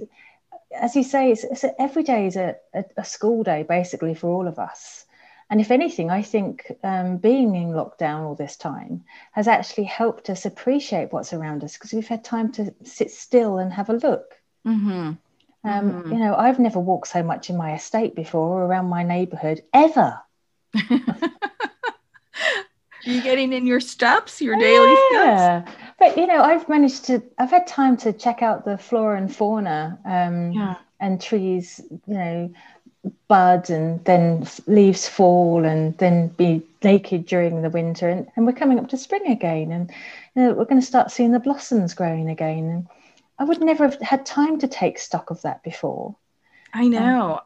as 0.72 0.96
you 0.96 1.04
say, 1.04 1.32
it's, 1.34 1.44
it's 1.44 1.66
a, 1.66 1.82
every 1.82 2.04
day 2.04 2.28
is 2.28 2.38
a, 2.38 2.56
a, 2.74 2.86
a 2.96 3.04
school 3.04 3.44
day 3.44 3.64
basically 3.64 4.16
for 4.16 4.30
all 4.30 4.48
of 4.48 4.58
us. 4.58 5.04
And 5.50 5.60
if 5.60 5.70
anything, 5.70 6.10
I 6.10 6.22
think 6.22 6.72
um, 6.84 7.18
being 7.18 7.54
in 7.56 7.74
lockdown 7.74 8.22
all 8.22 8.36
this 8.36 8.56
time 8.56 9.04
has 9.34 9.50
actually 9.50 9.84
helped 9.84 10.30
us 10.30 10.46
appreciate 10.46 11.12
what's 11.12 11.34
around 11.34 11.62
us 11.64 11.74
because 11.74 11.92
we've 11.92 12.08
had 12.08 12.24
time 12.24 12.54
to 12.54 12.74
sit 12.86 13.12
still 13.12 13.58
and 13.58 13.74
have 13.74 13.90
a 13.90 13.94
look. 13.94 14.40
Mm-hmm. 14.66 15.12
Um, 15.64 16.04
mm. 16.04 16.12
You 16.12 16.20
know, 16.20 16.36
I've 16.36 16.60
never 16.60 16.80
walked 16.80 17.08
so 17.08 17.24
much 17.24 17.50
in 17.50 17.58
my 17.58 17.74
estate 17.74 18.16
before 18.16 18.62
or 18.62 18.66
around 18.66 18.88
my 18.88 19.04
neighborhood 19.04 19.64
ever. 19.74 20.20
Are 23.06 23.12
you 23.12 23.22
getting 23.22 23.52
in 23.52 23.68
your 23.68 23.80
steps, 23.80 24.42
your 24.42 24.58
daily 24.58 24.96
yeah. 25.12 25.64
steps? 25.64 25.78
But 26.00 26.18
you 26.18 26.26
know, 26.26 26.42
I've 26.42 26.68
managed 26.70 27.06
to. 27.06 27.22
I've 27.38 27.52
had 27.52 27.68
time 27.68 27.98
to 27.98 28.14
check 28.14 28.42
out 28.42 28.66
the 28.66 28.78
flora 28.78 29.18
and 29.18 29.34
fauna 29.34 30.00
um, 30.06 30.52
yeah. 30.54 30.76
and 31.00 31.22
trees. 31.22 31.82
You 32.08 32.14
know, 32.14 32.54
bud 33.28 33.70
and 33.70 34.04
then 34.06 34.48
leaves 34.68 35.08
fall 35.08 35.66
and 35.66 35.98
then 35.98 36.30
be 36.30 36.62
naked 36.84 37.26
during 37.26 37.62
the 37.62 37.70
winter 37.70 38.10
and, 38.10 38.28
and 38.36 38.46
we're 38.46 38.54
coming 38.54 38.80
up 38.80 38.88
to 38.90 38.98
spring 38.98 39.28
again 39.28 39.72
and 39.72 39.92
you 40.36 40.44
know, 40.44 40.54
we're 40.54 40.66
going 40.66 40.80
to 40.80 40.88
start 40.88 41.12
seeing 41.12 41.32
the 41.32 41.40
blossoms 41.40 41.94
growing 41.94 42.30
again 42.30 42.70
and 42.70 42.88
I 43.40 43.44
would 43.46 43.62
never 43.62 43.86
have 43.90 44.00
had 44.02 44.26
time 44.26 44.60
to 44.60 44.68
take 44.68 45.00
stock 45.00 45.30
of 45.30 45.42
that 45.42 45.64
before. 45.64 46.16
I 46.74 46.84
um, 46.86 46.90
know. 46.92 47.34
Um, 47.34 47.40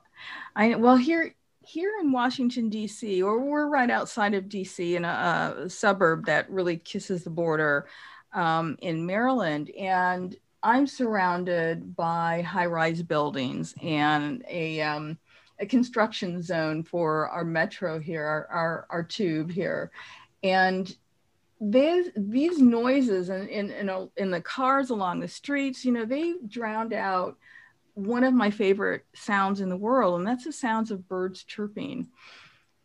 I 0.55 0.75
well 0.75 0.97
here 0.97 1.35
here 1.61 1.91
in 2.01 2.11
Washington 2.11 2.69
D.C. 2.69 3.21
or 3.21 3.39
we're 3.39 3.67
right 3.67 3.89
outside 3.89 4.33
of 4.33 4.49
D.C. 4.49 4.95
in 4.95 5.05
a, 5.05 5.55
a 5.65 5.69
suburb 5.69 6.25
that 6.25 6.49
really 6.49 6.77
kisses 6.77 7.23
the 7.23 7.29
border 7.29 7.87
um, 8.33 8.77
in 8.81 9.05
Maryland, 9.05 9.69
and 9.71 10.35
I'm 10.63 10.87
surrounded 10.87 11.95
by 11.95 12.41
high-rise 12.41 13.03
buildings 13.03 13.75
and 13.81 14.43
a 14.47 14.81
um, 14.81 15.17
a 15.59 15.65
construction 15.65 16.41
zone 16.41 16.83
for 16.83 17.29
our 17.29 17.43
metro 17.43 17.99
here, 17.99 18.23
our, 18.23 18.47
our, 18.47 18.87
our 18.89 19.03
tube 19.03 19.51
here, 19.51 19.91
and 20.43 20.95
these 21.59 22.09
these 22.15 22.59
noises 22.59 23.29
in 23.29 23.47
in 23.47 23.71
in, 23.71 23.89
a, 23.89 24.07
in 24.17 24.31
the 24.31 24.41
cars 24.41 24.89
along 24.89 25.19
the 25.19 25.27
streets, 25.27 25.83
you 25.83 25.91
know, 25.91 26.05
they 26.05 26.35
drowned 26.47 26.93
out 26.93 27.37
one 27.93 28.23
of 28.23 28.33
my 28.33 28.51
favorite 28.51 29.05
sounds 29.15 29.59
in 29.59 29.69
the 29.69 29.77
world, 29.77 30.19
and 30.19 30.27
that's 30.27 30.43
the 30.43 30.51
sounds 30.51 30.91
of 30.91 31.07
birds 31.07 31.43
chirping. 31.43 32.09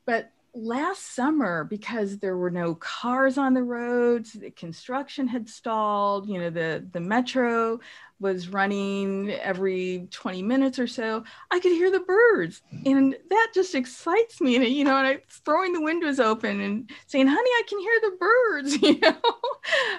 But 0.07 0.33
last 0.55 1.15
summer, 1.15 1.65
because 1.65 2.19
there 2.19 2.37
were 2.37 2.51
no 2.51 2.75
cars 2.75 3.39
on 3.39 3.55
the 3.55 3.63
roads, 3.63 4.33
the 4.33 4.51
construction 4.51 5.27
had 5.27 5.49
stalled, 5.49 6.29
you 6.29 6.39
know, 6.39 6.51
the, 6.51 6.87
the 6.93 7.01
metro 7.01 7.81
was 8.23 8.49
running 8.49 9.31
every 9.31 10.07
20 10.11 10.43
minutes 10.43 10.79
or 10.79 10.87
so, 10.87 11.25
I 11.51 11.59
could 11.59 11.73
hear 11.73 11.91
the 11.91 12.01
birds. 12.01 12.63
And 12.87 13.17
that 13.31 13.51
just 13.53 13.75
excites 13.75 14.41
me. 14.41 14.57
And, 14.57 14.65
you 14.67 14.85
know, 14.85 14.97
and 14.97 15.07
I'm 15.07 15.19
throwing 15.45 15.73
the 15.73 15.83
windows 15.83 16.21
open 16.21 16.61
and 16.61 16.89
saying, 17.07 17.27
honey, 17.27 17.41
I 17.41 17.63
can 17.69 17.79
hear 17.81 18.01
the 18.01 18.17
birds, 18.21 18.83
you 18.83 18.99
know. 19.01 19.21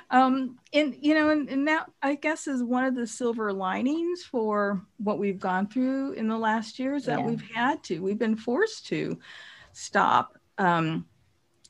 um, 0.09 0.57
and, 0.71 0.95
you 1.01 1.13
know, 1.13 1.29
and, 1.29 1.49
and 1.49 1.67
that 1.67 1.91
I 2.01 2.15
guess 2.15 2.47
is 2.47 2.63
one 2.63 2.85
of 2.85 2.95
the 2.95 3.05
silver 3.05 3.51
linings 3.51 4.23
for 4.23 4.81
what 4.97 5.19
we've 5.19 5.39
gone 5.39 5.67
through 5.67 6.13
in 6.13 6.29
the 6.29 6.37
last 6.37 6.79
years 6.79 7.05
that 7.05 7.19
yeah. 7.19 7.25
we've 7.25 7.51
had 7.53 7.83
to, 7.83 7.99
we've 7.99 8.17
been 8.17 8.37
forced 8.37 8.87
to 8.87 9.19
stop. 9.73 10.37
Um, 10.57 11.07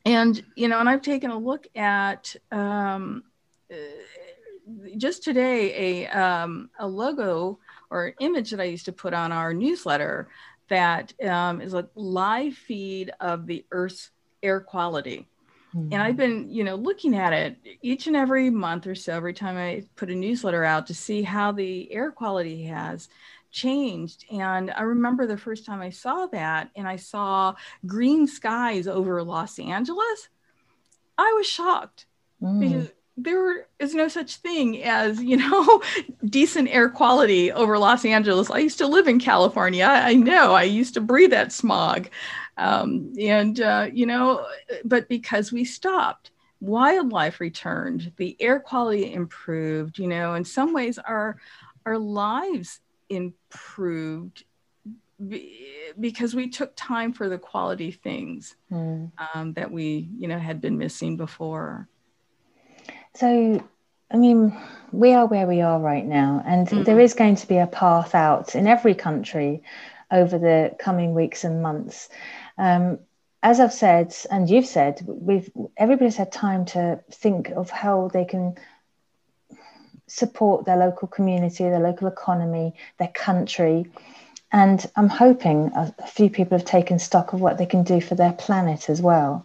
and, 0.06 0.44
you 0.56 0.68
know, 0.68 0.80
and 0.80 0.90
I've 0.90 1.02
taken 1.02 1.32
a 1.32 1.38
look 1.38 1.68
at, 1.76 2.36
um, 2.52 3.24
uh, 3.72 3.76
just 4.98 5.24
today 5.24 6.06
a 6.06 6.08
um, 6.08 6.70
a 6.80 6.88
logo 6.88 7.60
or 7.90 8.14
image 8.20 8.52
that 8.52 8.62
I 8.62 8.66
used 8.66 8.86
to 8.86 8.94
put 8.94 9.14
on 9.14 9.32
our 9.32 9.54
newsletter 9.54 10.30
that 10.70 11.14
um, 11.24 11.62
is 11.62 11.74
a 11.74 11.90
live 11.96 12.54
feed 12.54 13.12
of 13.20 13.46
the 13.46 13.66
Earth's 13.72 14.12
air 14.42 14.60
quality. 14.62 15.28
And 15.76 15.96
I've 15.96 16.18
been, 16.18 16.52
you 16.52 16.64
know, 16.64 16.76
looking 16.76 17.16
at 17.16 17.34
it 17.34 17.58
each 17.82 18.06
and 18.06 18.16
every 18.16 18.52
month 18.52 18.86
or 18.86 18.94
so, 18.94 19.14
every 19.14 19.34
time 19.34 19.58
I 19.58 19.84
put 19.96 20.12
a 20.12 20.16
newsletter 20.16 20.64
out 20.64 20.86
to 20.88 20.94
see 20.94 21.24
how 21.24 21.52
the 21.52 21.92
air 21.92 22.12
quality 22.12 22.66
has 22.66 23.10
changed. 23.54 24.26
And 24.30 24.72
I 24.72 24.82
remember 24.82 25.26
the 25.26 25.38
first 25.38 25.66
time 25.66 25.80
I 25.80 25.92
saw 25.92 26.26
that 26.28 26.70
and 26.76 26.88
I 26.88 26.98
saw 26.98 27.56
green 27.86 28.28
skies 28.28 28.88
over 28.88 29.24
Los 29.24 29.60
Angeles, 29.60 30.28
I 31.18 31.34
was 31.38 31.48
shocked 31.48 32.08
mm. 32.42 32.60
because 32.60 32.92
there 33.16 33.68
is 33.78 33.94
no 33.94 34.08
such 34.08 34.38
thing 34.38 34.82
as 34.84 35.22
you 35.22 35.38
know 35.38 35.82
decent 36.26 36.68
air 36.70 36.90
quality 36.90 37.52
over 37.52 37.78
los 37.78 38.06
angeles 38.06 38.50
i 38.50 38.58
used 38.58 38.80
to 38.80 38.88
live 38.88 39.08
in 39.08 39.20
california 39.20 39.86
i, 39.86 40.16
know 40.16 40.54
i 40.54 40.64
used 40.64 40.96
to 40.96 41.00
breathe 41.00 41.30
that 41.30 41.52
smog 41.52 42.10
um, 42.58 43.14
and 43.20 43.62
uh, 43.62 43.88
you 43.94 44.08
know 44.08 44.44
but 44.84 45.08
because 45.10 45.52
we 45.52 45.64
stopped 45.64 46.32
wildlife 46.60 47.40
returned 47.40 48.12
the 48.18 48.36
air 48.40 48.60
quality 48.60 49.14
improved 49.14 50.00
you 50.00 50.08
know 50.08 50.34
in 50.34 50.44
some 50.44 50.74
ways 50.74 50.98
our 50.98 51.38
our 51.86 52.00
lives 52.00 52.80
improved 53.10 54.44
because 56.00 56.36
we 56.36 56.50
took 56.50 56.74
time 56.76 57.14
for 57.14 57.30
the 57.30 57.38
quality 57.38 57.92
things 57.92 58.56
mm. 58.72 59.10
um, 59.34 59.54
that 59.54 59.72
we 59.72 60.10
you 60.18 60.28
know 60.28 60.40
had 60.40 60.60
been 60.60 60.78
missing 60.78 61.16
before 61.16 61.88
so, 63.16 63.64
I 64.12 64.18
mean, 64.18 64.58
we 64.92 65.14
are 65.14 65.26
where 65.26 65.48
we 65.48 65.62
are 65.62 65.80
right 65.80 66.06
now, 66.06 66.44
and 66.46 66.68
mm-hmm. 66.68 66.84
there 66.84 67.00
is 67.00 67.14
going 67.14 67.36
to 67.36 67.48
be 67.48 67.58
a 67.58 67.68
path 67.68 68.16
out 68.16 68.56
in 68.56 68.68
every 68.68 68.96
country 68.96 69.64
over 70.12 70.38
the 70.38 70.76
coming 70.80 71.14
weeks 71.14 71.44
and 71.44 71.62
months. 71.62 72.10
Um, 72.58 73.00
as 73.42 73.60
I've 73.60 73.74
said, 73.74 74.16
and 74.32 74.50
you've 74.50 74.66
said, 74.66 75.02
we've 75.06 75.52
everybody's 75.78 76.16
had 76.16 76.32
time 76.32 76.66
to 76.66 77.02
think 77.12 77.50
of 77.50 77.70
how 77.70 78.10
they 78.14 78.26
can 78.26 78.56
support 80.14 80.66
their 80.66 80.78
local 80.78 81.08
community, 81.08 81.64
their 81.64 81.80
local 81.80 82.08
economy, 82.08 82.76
their 83.00 83.08
country. 83.08 83.88
And 84.52 84.86
I'm 84.96 85.10
hoping 85.10 85.72
a, 85.76 85.94
a 85.98 86.08
few 86.08 86.30
people 86.30 86.56
have 86.56 86.68
taken 86.68 87.00
stock 87.00 87.34
of 87.34 87.42
what 87.42 87.58
they 87.58 87.66
can 87.66 87.84
do 87.84 88.00
for 88.00 88.14
their 88.14 88.34
planet 88.34 88.90
as 88.90 89.02
well. 89.02 89.44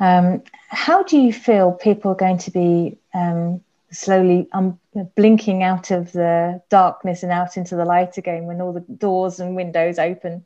Um, 0.00 0.42
how 0.66 1.04
do 1.04 1.16
you 1.18 1.32
feel 1.32 1.70
people 1.70 2.10
are 2.10 2.16
going 2.16 2.38
to 2.38 2.50
be 2.50 2.98
um, 3.14 3.60
slowly 3.92 4.48
um, 4.52 4.80
blinking 5.14 5.62
out 5.62 5.92
of 5.92 6.10
the 6.10 6.60
darkness 6.68 7.22
and 7.22 7.30
out 7.30 7.56
into 7.56 7.76
the 7.76 7.84
light 7.84 8.18
again 8.18 8.46
when 8.46 8.60
all 8.60 8.72
the 8.72 8.80
doors 8.80 9.38
and 9.38 9.54
windows 9.54 10.00
open 10.00 10.44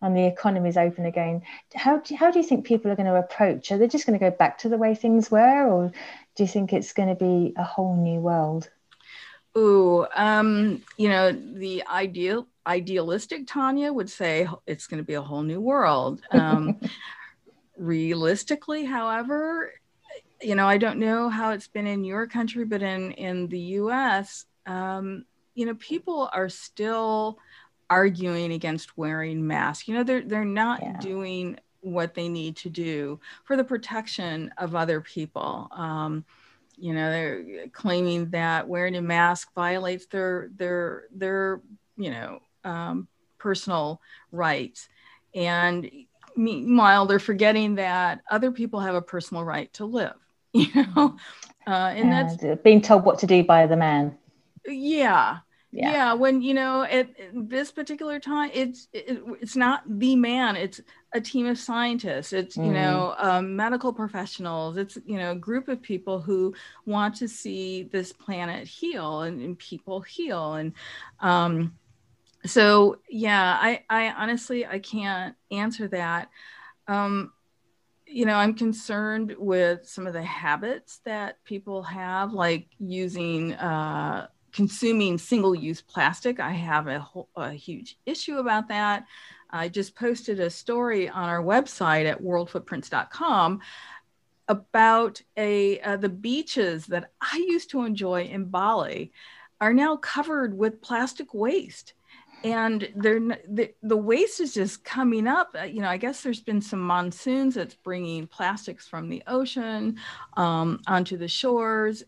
and 0.00 0.16
the 0.16 0.26
economy 0.26 0.68
is 0.68 0.76
open 0.76 1.06
again? 1.06 1.42
How 1.74 1.98
do, 1.98 2.14
you, 2.14 2.18
how 2.18 2.30
do 2.30 2.38
you 2.38 2.44
think 2.44 2.66
people 2.66 2.92
are 2.92 2.96
going 2.96 3.06
to 3.06 3.16
approach? 3.16 3.72
Are 3.72 3.78
they 3.78 3.88
just 3.88 4.06
going 4.06 4.16
to 4.16 4.30
go 4.30 4.36
back 4.36 4.58
to 4.58 4.68
the 4.68 4.76
way 4.76 4.94
things 4.94 5.28
were, 5.28 5.66
or 5.66 5.92
do 6.36 6.42
you 6.44 6.48
think 6.48 6.72
it's 6.72 6.92
going 6.92 7.08
to 7.08 7.16
be 7.16 7.52
a 7.56 7.64
whole 7.64 7.96
new 7.96 8.20
world? 8.20 8.70
Ooh, 9.56 10.06
um, 10.14 10.82
you 10.96 11.08
know, 11.08 11.32
the 11.32 11.84
ideal 11.86 12.46
idealistic 12.66 13.46
Tonya 13.46 13.92
would 13.92 14.08
say 14.08 14.48
it's 14.66 14.86
going 14.86 14.98
to 15.02 15.06
be 15.06 15.14
a 15.14 15.22
whole 15.22 15.42
new 15.42 15.60
world. 15.60 16.22
Um, 16.30 16.80
realistically, 17.76 18.84
however, 18.84 19.72
you 20.40 20.54
know, 20.54 20.66
I 20.66 20.78
don't 20.78 20.98
know 20.98 21.28
how 21.28 21.50
it's 21.50 21.68
been 21.68 21.86
in 21.86 22.04
your 22.04 22.26
country, 22.26 22.64
but 22.64 22.82
in 22.82 23.12
in 23.12 23.48
the 23.48 23.58
U.S., 23.58 24.46
um, 24.66 25.24
you 25.54 25.66
know, 25.66 25.74
people 25.74 26.30
are 26.32 26.48
still 26.48 27.38
arguing 27.90 28.52
against 28.52 28.96
wearing 28.96 29.46
masks. 29.46 29.86
You 29.86 29.94
know, 29.94 30.02
they're 30.02 30.22
they're 30.22 30.44
not 30.44 30.80
yeah. 30.82 30.98
doing 30.98 31.58
what 31.82 32.14
they 32.14 32.28
need 32.28 32.56
to 32.56 32.70
do 32.70 33.20
for 33.44 33.56
the 33.56 33.64
protection 33.64 34.52
of 34.56 34.74
other 34.74 35.00
people. 35.00 35.68
Um, 35.72 36.24
you 36.76 36.94
know, 36.94 37.10
they're 37.10 37.68
claiming 37.68 38.30
that 38.30 38.68
wearing 38.68 38.96
a 38.96 39.02
mask 39.02 39.52
violates 39.54 40.06
their 40.06 40.50
their 40.56 41.04
their 41.14 41.60
you 41.96 42.10
know 42.10 42.40
um, 42.64 43.08
personal 43.38 44.00
rights. 44.30 44.88
And 45.34 45.90
meanwhile, 46.36 47.06
they're 47.06 47.18
forgetting 47.18 47.76
that 47.76 48.20
other 48.30 48.52
people 48.52 48.80
have 48.80 48.94
a 48.94 49.02
personal 49.02 49.44
right 49.44 49.72
to 49.74 49.84
live, 49.84 50.14
you 50.52 50.68
know? 50.74 51.16
Uh, 51.66 51.70
and 51.94 52.12
that's 52.12 52.36
being 52.62 52.80
told 52.80 53.04
what 53.04 53.18
to 53.20 53.26
do 53.26 53.44
by 53.44 53.66
the 53.66 53.76
man. 53.76 54.16
Yeah. 54.66 55.38
Yeah. 55.70 55.92
yeah. 55.92 56.12
when 56.12 56.42
you 56.42 56.52
know 56.52 56.82
at 56.82 57.08
this 57.32 57.72
particular 57.72 58.20
time 58.20 58.50
it's 58.52 58.88
it, 58.92 59.22
it's 59.40 59.56
not 59.56 59.82
the 59.86 60.16
man 60.16 60.54
it's 60.54 60.82
a 61.14 61.20
team 61.20 61.46
of 61.46 61.58
scientists. 61.58 62.32
It's 62.32 62.56
mm. 62.56 62.66
you 62.66 62.72
know 62.72 63.14
um, 63.18 63.56
medical 63.56 63.92
professionals. 63.92 64.76
It's 64.76 64.98
you 65.04 65.18
know 65.18 65.32
a 65.32 65.36
group 65.36 65.68
of 65.68 65.82
people 65.82 66.20
who 66.20 66.54
want 66.86 67.16
to 67.16 67.28
see 67.28 67.84
this 67.84 68.12
planet 68.12 68.66
heal 68.66 69.22
and, 69.22 69.40
and 69.40 69.58
people 69.58 70.00
heal. 70.00 70.54
And 70.54 70.72
um, 71.20 71.74
so 72.44 72.98
yeah 73.08 73.56
i 73.60 73.84
i 73.88 74.10
honestly 74.10 74.66
i 74.66 74.78
can't 74.78 75.34
answer 75.50 75.88
that. 75.88 76.28
Um 76.88 77.32
you 78.06 78.26
know 78.26 78.34
i'm 78.34 78.54
concerned 78.54 79.34
with 79.38 79.88
some 79.88 80.06
of 80.06 80.12
the 80.12 80.22
habits 80.22 81.00
that 81.04 81.42
people 81.44 81.82
have 81.82 82.32
like 82.32 82.66
using 82.78 83.54
uh 83.54 84.26
consuming 84.52 85.16
single 85.16 85.54
use 85.54 85.80
plastic. 85.80 86.38
I 86.38 86.50
have 86.50 86.86
a, 86.86 87.00
whole, 87.00 87.28
a 87.36 87.52
huge 87.52 87.96
issue 88.04 88.36
about 88.36 88.68
that 88.68 89.06
i 89.52 89.68
just 89.68 89.94
posted 89.94 90.40
a 90.40 90.50
story 90.50 91.08
on 91.08 91.28
our 91.28 91.42
website 91.42 92.06
at 92.06 92.22
worldfootprints.com 92.22 93.60
about 94.48 95.22
a 95.36 95.80
uh, 95.80 95.96
the 95.96 96.08
beaches 96.08 96.86
that 96.86 97.10
i 97.20 97.36
used 97.48 97.70
to 97.70 97.84
enjoy 97.84 98.22
in 98.22 98.44
bali 98.44 99.12
are 99.62 99.72
now 99.72 99.94
covered 99.96 100.58
with 100.58 100.82
plastic 100.82 101.32
waste. 101.32 101.94
And 102.42 102.88
they're 102.96 103.20
the, 103.20 103.72
the 103.84 103.96
waste 103.96 104.40
is 104.40 104.52
just 104.52 104.82
coming 104.82 105.28
up. 105.28 105.54
Uh, 105.56 105.62
you 105.62 105.80
know 105.80 105.88
i 105.88 105.96
guess 105.96 106.22
there's 106.22 106.40
been 106.40 106.60
some 106.60 106.80
monsoons 106.80 107.54
that's 107.54 107.76
bringing 107.76 108.26
plastics 108.26 108.88
from 108.88 109.08
the 109.08 109.22
ocean 109.28 109.98
um, 110.36 110.80
onto 110.88 111.16
the 111.16 111.28
shores. 111.28 112.02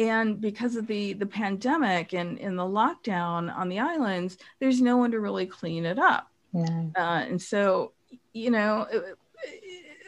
And 0.00 0.40
because 0.40 0.74
of 0.74 0.88
the 0.88 1.12
the 1.12 1.26
pandemic 1.26 2.14
and 2.14 2.36
in 2.38 2.56
the 2.56 2.64
lockdown 2.64 3.56
on 3.56 3.68
the 3.68 3.78
islands 3.78 4.36
there's 4.58 4.82
no 4.82 4.96
one 4.96 5.12
to 5.12 5.20
really 5.20 5.46
clean 5.46 5.86
it 5.86 6.00
up 6.00 6.28
no. 6.52 6.92
uh, 6.96 7.24
and 7.28 7.40
so 7.40 7.92
you 8.32 8.50
know 8.50 8.86
uh, 8.92 9.00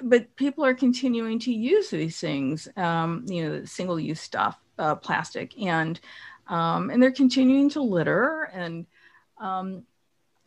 but 0.03 0.35
people 0.37 0.65
are 0.65 0.75
continuing 0.75 1.39
to 1.39 1.53
use 1.53 1.91
these 1.91 2.19
things 2.19 2.69
um, 2.77 3.25
you 3.29 3.49
know 3.49 3.65
single 3.65 4.01
use 4.01 4.21
stuff 4.21 4.59
uh, 4.79 4.95
plastic 4.95 5.59
and 5.61 6.01
um, 6.49 6.91
and 6.91 7.03
they're 7.03 7.13
continuing 7.13 7.69
to 7.71 7.83
litter 7.83 8.51
and 8.53 8.87
um, 9.41 9.85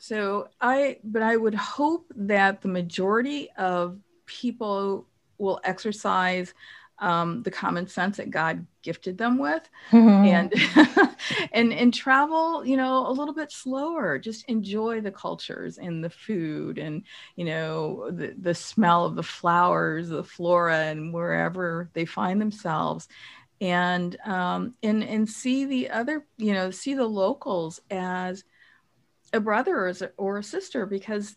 so 0.03 0.49
I, 0.59 0.97
but 1.05 1.21
I 1.21 1.37
would 1.37 1.55
hope 1.55 2.11
that 2.17 2.61
the 2.61 2.67
majority 2.67 3.49
of 3.57 3.99
people 4.25 5.07
will 5.37 5.61
exercise 5.63 6.53
um, 6.99 7.43
the 7.43 7.51
common 7.51 7.87
sense 7.87 8.17
that 8.17 8.29
God 8.29 8.65
gifted 8.81 9.17
them 9.17 9.37
with, 9.37 9.67
mm-hmm. 9.91 10.25
and 10.25 11.09
and 11.51 11.73
and 11.73 11.93
travel, 11.93 12.65
you 12.65 12.77
know, 12.77 13.07
a 13.07 13.11
little 13.11 13.33
bit 13.33 13.51
slower. 13.51 14.17
Just 14.19 14.45
enjoy 14.45 15.01
the 15.01 15.11
cultures 15.11 15.77
and 15.77 16.03
the 16.03 16.09
food, 16.09 16.77
and 16.77 17.03
you 17.35 17.45
know, 17.45 18.09
the 18.11 18.35
the 18.37 18.53
smell 18.53 19.05
of 19.05 19.15
the 19.15 19.23
flowers, 19.23 20.09
the 20.09 20.23
flora, 20.23 20.85
and 20.85 21.13
wherever 21.13 21.89
they 21.93 22.05
find 22.05 22.39
themselves, 22.39 23.07
and 23.59 24.15
um, 24.25 24.73
and 24.83 25.03
and 25.03 25.29
see 25.29 25.65
the 25.65 25.89
other, 25.89 26.25
you 26.37 26.53
know, 26.53 26.71
see 26.71 26.93
the 26.93 27.07
locals 27.07 27.81
as 27.89 28.43
a 29.33 29.39
brother 29.39 29.87
or, 29.87 29.93
or 30.17 30.37
a 30.37 30.43
sister 30.43 30.85
because 30.85 31.35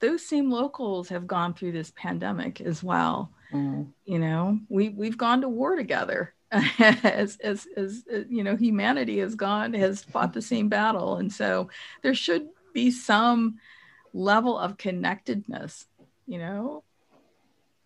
those 0.00 0.26
same 0.26 0.50
locals 0.50 1.08
have 1.08 1.26
gone 1.26 1.54
through 1.54 1.72
this 1.72 1.92
pandemic 1.96 2.60
as 2.60 2.82
well. 2.82 3.30
Mm. 3.54 3.92
You 4.04 4.18
know, 4.18 4.58
we 4.68 4.88
we've 4.88 5.18
gone 5.18 5.42
to 5.42 5.48
war 5.48 5.76
together. 5.76 6.34
as, 6.78 7.36
as 7.42 7.66
as 7.76 8.04
you 8.28 8.44
know, 8.44 8.56
humanity 8.56 9.18
has 9.18 9.34
gone 9.34 9.72
has 9.74 10.02
fought 10.04 10.32
the 10.32 10.42
same 10.42 10.68
battle, 10.68 11.16
and 11.16 11.32
so 11.32 11.68
there 12.02 12.14
should 12.14 12.48
be 12.72 12.90
some 12.90 13.58
level 14.12 14.58
of 14.58 14.76
connectedness. 14.76 15.86
You 16.26 16.38
know. 16.38 16.84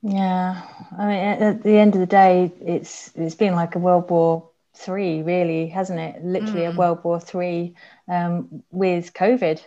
Yeah, 0.02 0.62
I 0.96 1.06
mean, 1.06 1.18
at 1.18 1.62
the 1.62 1.76
end 1.76 1.94
of 1.94 2.00
the 2.00 2.06
day, 2.06 2.52
it's 2.60 3.10
it's 3.16 3.34
been 3.34 3.54
like 3.54 3.74
a 3.74 3.80
World 3.80 4.08
War 4.10 4.48
three, 4.74 5.22
really, 5.22 5.66
hasn't 5.68 5.98
it? 5.98 6.24
Literally 6.24 6.62
mm. 6.62 6.74
a 6.74 6.76
World 6.76 7.02
War 7.02 7.20
three 7.20 7.74
um, 8.06 8.62
with 8.70 9.12
COVID. 9.12 9.60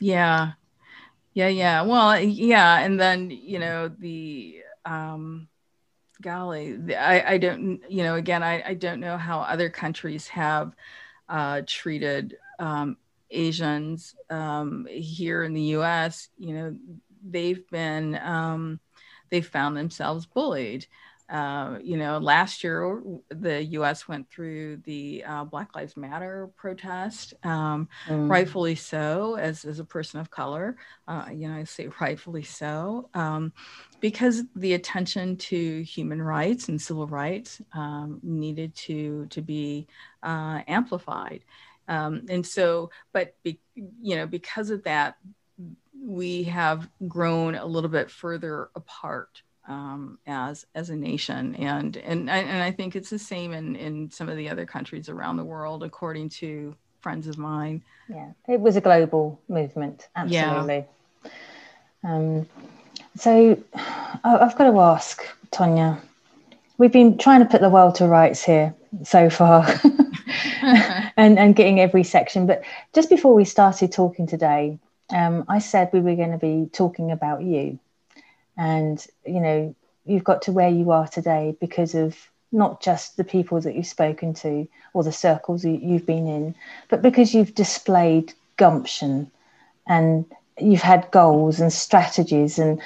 Yeah, 0.00 0.52
yeah, 1.34 1.48
yeah. 1.48 1.82
Well, 1.82 2.18
yeah, 2.18 2.80
and 2.80 2.98
then 2.98 3.30
you 3.30 3.58
know 3.58 3.88
the 3.88 4.61
um, 4.84 5.48
golly, 6.20 6.94
I, 6.94 7.34
I 7.34 7.38
don't, 7.38 7.80
you 7.88 8.04
know, 8.04 8.14
again, 8.14 8.42
I, 8.42 8.62
I 8.70 8.74
don't 8.74 9.00
know 9.00 9.16
how 9.16 9.40
other 9.40 9.70
countries 9.70 10.28
have 10.28 10.74
uh, 11.28 11.62
treated 11.66 12.36
um, 12.58 12.96
Asians 13.30 14.14
um, 14.30 14.86
here 14.90 15.42
in 15.42 15.54
the 15.54 15.62
U.S. 15.62 16.28
You 16.38 16.54
know, 16.54 16.76
they've 17.28 17.66
been 17.70 18.18
um, 18.22 18.80
they've 19.30 19.46
found 19.46 19.76
themselves 19.76 20.26
bullied. 20.26 20.86
Uh, 21.32 21.78
you 21.82 21.96
know, 21.96 22.18
last 22.18 22.62
year 22.62 23.02
the 23.30 23.64
U.S. 23.64 24.06
went 24.06 24.28
through 24.28 24.76
the 24.84 25.24
uh, 25.26 25.44
Black 25.44 25.74
Lives 25.74 25.96
Matter 25.96 26.50
protest, 26.58 27.32
um, 27.42 27.88
mm. 28.06 28.28
rightfully 28.28 28.74
so. 28.74 29.36
As 29.36 29.64
as 29.64 29.78
a 29.78 29.84
person 29.84 30.20
of 30.20 30.30
color, 30.30 30.76
uh, 31.08 31.28
you 31.32 31.48
know, 31.48 31.54
I 31.54 31.64
say 31.64 31.88
rightfully 32.00 32.42
so, 32.42 33.08
um, 33.14 33.54
because 34.00 34.42
the 34.56 34.74
attention 34.74 35.38
to 35.38 35.82
human 35.84 36.20
rights 36.20 36.68
and 36.68 36.78
civil 36.78 37.06
rights 37.06 37.62
um, 37.72 38.20
needed 38.22 38.74
to 38.74 39.24
to 39.30 39.40
be 39.40 39.86
uh, 40.22 40.60
amplified, 40.68 41.44
um, 41.88 42.26
and 42.28 42.46
so, 42.46 42.90
but 43.14 43.34
be, 43.42 43.58
you 43.74 44.16
know, 44.16 44.26
because 44.26 44.68
of 44.68 44.84
that, 44.84 45.16
we 45.98 46.42
have 46.42 46.90
grown 47.08 47.54
a 47.54 47.64
little 47.64 47.88
bit 47.88 48.10
further 48.10 48.68
apart 48.74 49.40
um, 49.68 50.18
as 50.26 50.66
as 50.74 50.90
a 50.90 50.96
nation, 50.96 51.54
and 51.56 51.96
and 51.96 52.28
and 52.28 52.62
I 52.62 52.70
think 52.70 52.96
it's 52.96 53.10
the 53.10 53.18
same 53.18 53.52
in 53.52 53.76
in 53.76 54.10
some 54.10 54.28
of 54.28 54.36
the 54.36 54.48
other 54.48 54.66
countries 54.66 55.08
around 55.08 55.36
the 55.36 55.44
world, 55.44 55.82
according 55.82 56.30
to 56.30 56.74
friends 57.00 57.26
of 57.26 57.38
mine. 57.38 57.82
Yeah, 58.08 58.32
it 58.48 58.60
was 58.60 58.76
a 58.76 58.80
global 58.80 59.40
movement, 59.48 60.08
absolutely. 60.16 60.84
Yeah. 61.24 61.30
Um, 62.04 62.46
so 63.16 63.62
I've 64.24 64.56
got 64.56 64.70
to 64.70 64.80
ask 64.80 65.22
Tonya. 65.52 66.00
We've 66.78 66.92
been 66.92 67.18
trying 67.18 67.40
to 67.40 67.46
put 67.46 67.60
the 67.60 67.70
world 67.70 67.94
to 67.96 68.06
rights 68.06 68.42
here 68.42 68.74
so 69.04 69.30
far, 69.30 69.64
and 70.62 71.38
and 71.38 71.54
getting 71.54 71.78
every 71.78 72.02
section. 72.02 72.46
But 72.46 72.64
just 72.94 73.08
before 73.08 73.34
we 73.34 73.44
started 73.44 73.92
talking 73.92 74.26
today, 74.26 74.78
um, 75.10 75.44
I 75.48 75.60
said 75.60 75.90
we 75.92 76.00
were 76.00 76.16
going 76.16 76.32
to 76.32 76.38
be 76.38 76.68
talking 76.72 77.12
about 77.12 77.42
you 77.42 77.78
and 78.56 79.06
you 79.26 79.40
know 79.40 79.74
you've 80.04 80.24
got 80.24 80.42
to 80.42 80.52
where 80.52 80.68
you 80.68 80.90
are 80.90 81.06
today 81.08 81.56
because 81.60 81.94
of 81.94 82.16
not 82.50 82.82
just 82.82 83.16
the 83.16 83.24
people 83.24 83.60
that 83.60 83.74
you've 83.74 83.86
spoken 83.86 84.34
to 84.34 84.68
or 84.92 85.02
the 85.02 85.12
circles 85.12 85.64
you've 85.64 86.06
been 86.06 86.26
in 86.26 86.54
but 86.88 87.02
because 87.02 87.34
you've 87.34 87.54
displayed 87.54 88.32
gumption 88.56 89.30
and 89.86 90.26
you've 90.60 90.82
had 90.82 91.10
goals 91.10 91.60
and 91.60 91.72
strategies 91.72 92.58
and 92.58 92.80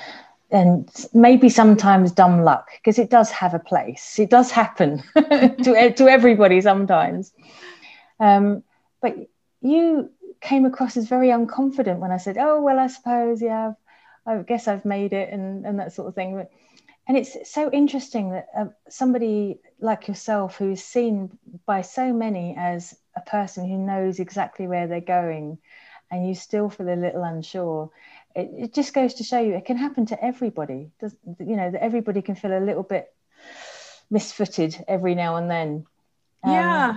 and 0.52 0.88
maybe 1.12 1.48
sometimes 1.48 2.12
dumb 2.12 2.42
luck 2.44 2.70
because 2.76 3.00
it 3.00 3.10
does 3.10 3.32
have 3.32 3.52
a 3.52 3.58
place. 3.58 4.16
It 4.16 4.30
does 4.30 4.52
happen 4.52 5.02
to, 5.16 5.92
to 5.92 6.08
everybody 6.08 6.60
sometimes. 6.60 7.32
Um, 8.20 8.62
but 9.00 9.28
you 9.60 10.08
came 10.40 10.64
across 10.64 10.96
as 10.96 11.08
very 11.08 11.28
unconfident 11.28 11.98
when 11.98 12.12
i 12.12 12.16
said 12.16 12.36
oh 12.38 12.60
well 12.60 12.78
i 12.78 12.86
suppose 12.86 13.40
yeah 13.42 13.72
I 14.26 14.38
guess 14.38 14.68
I've 14.68 14.84
made 14.84 15.12
it 15.12 15.32
and, 15.32 15.64
and 15.64 15.78
that 15.78 15.92
sort 15.92 16.08
of 16.08 16.14
thing. 16.14 16.36
But, 16.36 16.50
and 17.08 17.16
it's 17.16 17.36
so 17.50 17.70
interesting 17.70 18.30
that 18.30 18.48
uh, 18.56 18.66
somebody 18.88 19.60
like 19.80 20.08
yourself, 20.08 20.56
who 20.56 20.72
is 20.72 20.84
seen 20.84 21.38
by 21.64 21.82
so 21.82 22.12
many 22.12 22.54
as 22.58 22.96
a 23.14 23.20
person 23.20 23.68
who 23.68 23.78
knows 23.78 24.18
exactly 24.18 24.66
where 24.66 24.86
they're 24.86 25.00
going, 25.00 25.58
and 26.10 26.28
you 26.28 26.34
still 26.34 26.68
feel 26.70 26.88
a 26.88 26.94
little 26.94 27.24
unsure, 27.24 27.90
it, 28.34 28.50
it 28.56 28.74
just 28.74 28.92
goes 28.94 29.14
to 29.14 29.24
show 29.24 29.40
you 29.40 29.54
it 29.54 29.64
can 29.64 29.76
happen 29.76 30.06
to 30.06 30.24
everybody. 30.24 30.90
Does 31.00 31.16
you 31.38 31.56
know 31.56 31.70
that 31.70 31.82
everybody 31.82 32.22
can 32.22 32.34
feel 32.34 32.56
a 32.56 32.60
little 32.60 32.82
bit 32.82 33.12
misfooted 34.10 34.84
every 34.88 35.14
now 35.14 35.36
and 35.36 35.50
then. 35.50 35.86
Um, 36.44 36.52
yeah. 36.52 36.96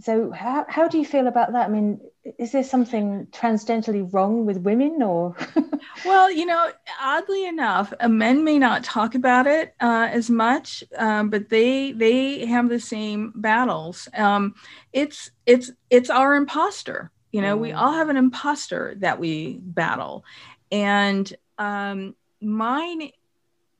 So 0.00 0.30
how 0.30 0.64
how 0.68 0.88
do 0.88 0.98
you 0.98 1.04
feel 1.04 1.26
about 1.26 1.52
that? 1.52 1.68
I 1.68 1.72
mean, 1.72 2.00
is 2.38 2.52
there 2.52 2.64
something 2.64 3.26
transgenially 3.30 4.12
wrong 4.12 4.46
with 4.46 4.58
women 4.58 5.02
or 5.02 5.36
well 6.04 6.30
you 6.30 6.46
know 6.46 6.70
oddly 7.00 7.44
enough 7.46 7.92
men 8.08 8.44
may 8.44 8.58
not 8.58 8.84
talk 8.84 9.14
about 9.14 9.46
it 9.46 9.74
uh, 9.80 10.08
as 10.10 10.30
much 10.30 10.84
um, 10.96 11.30
but 11.30 11.48
they 11.48 11.92
they 11.92 12.46
have 12.46 12.68
the 12.68 12.80
same 12.80 13.32
battles 13.36 14.08
um, 14.16 14.54
it's 14.92 15.30
it's 15.46 15.70
it's 15.90 16.10
our 16.10 16.34
imposter 16.34 17.10
You 17.32 17.40
know, 17.40 17.56
we 17.56 17.72
all 17.72 17.92
have 17.92 18.10
an 18.10 18.16
imposter 18.18 18.94
that 18.98 19.18
we 19.18 19.58
battle. 19.62 20.24
And 20.70 21.32
um, 21.58 22.14
mine 22.42 23.10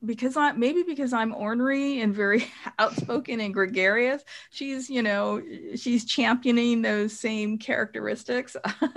because 0.05 0.37
I 0.37 0.51
maybe 0.51 0.83
because 0.83 1.13
I'm 1.13 1.33
ornery 1.33 2.01
and 2.01 2.13
very 2.13 2.45
outspoken 2.79 3.39
and 3.39 3.53
gregarious, 3.53 4.23
she's 4.51 4.89
you 4.89 5.01
know 5.01 5.41
she's 5.75 6.05
championing 6.05 6.81
those 6.81 7.17
same 7.17 7.57
characteristics, 7.57 8.55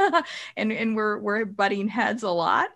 and 0.57 0.73
and 0.73 0.97
we're 0.97 1.19
we're 1.19 1.45
butting 1.45 1.89
heads 1.89 2.23
a 2.23 2.31
lot. 2.31 2.69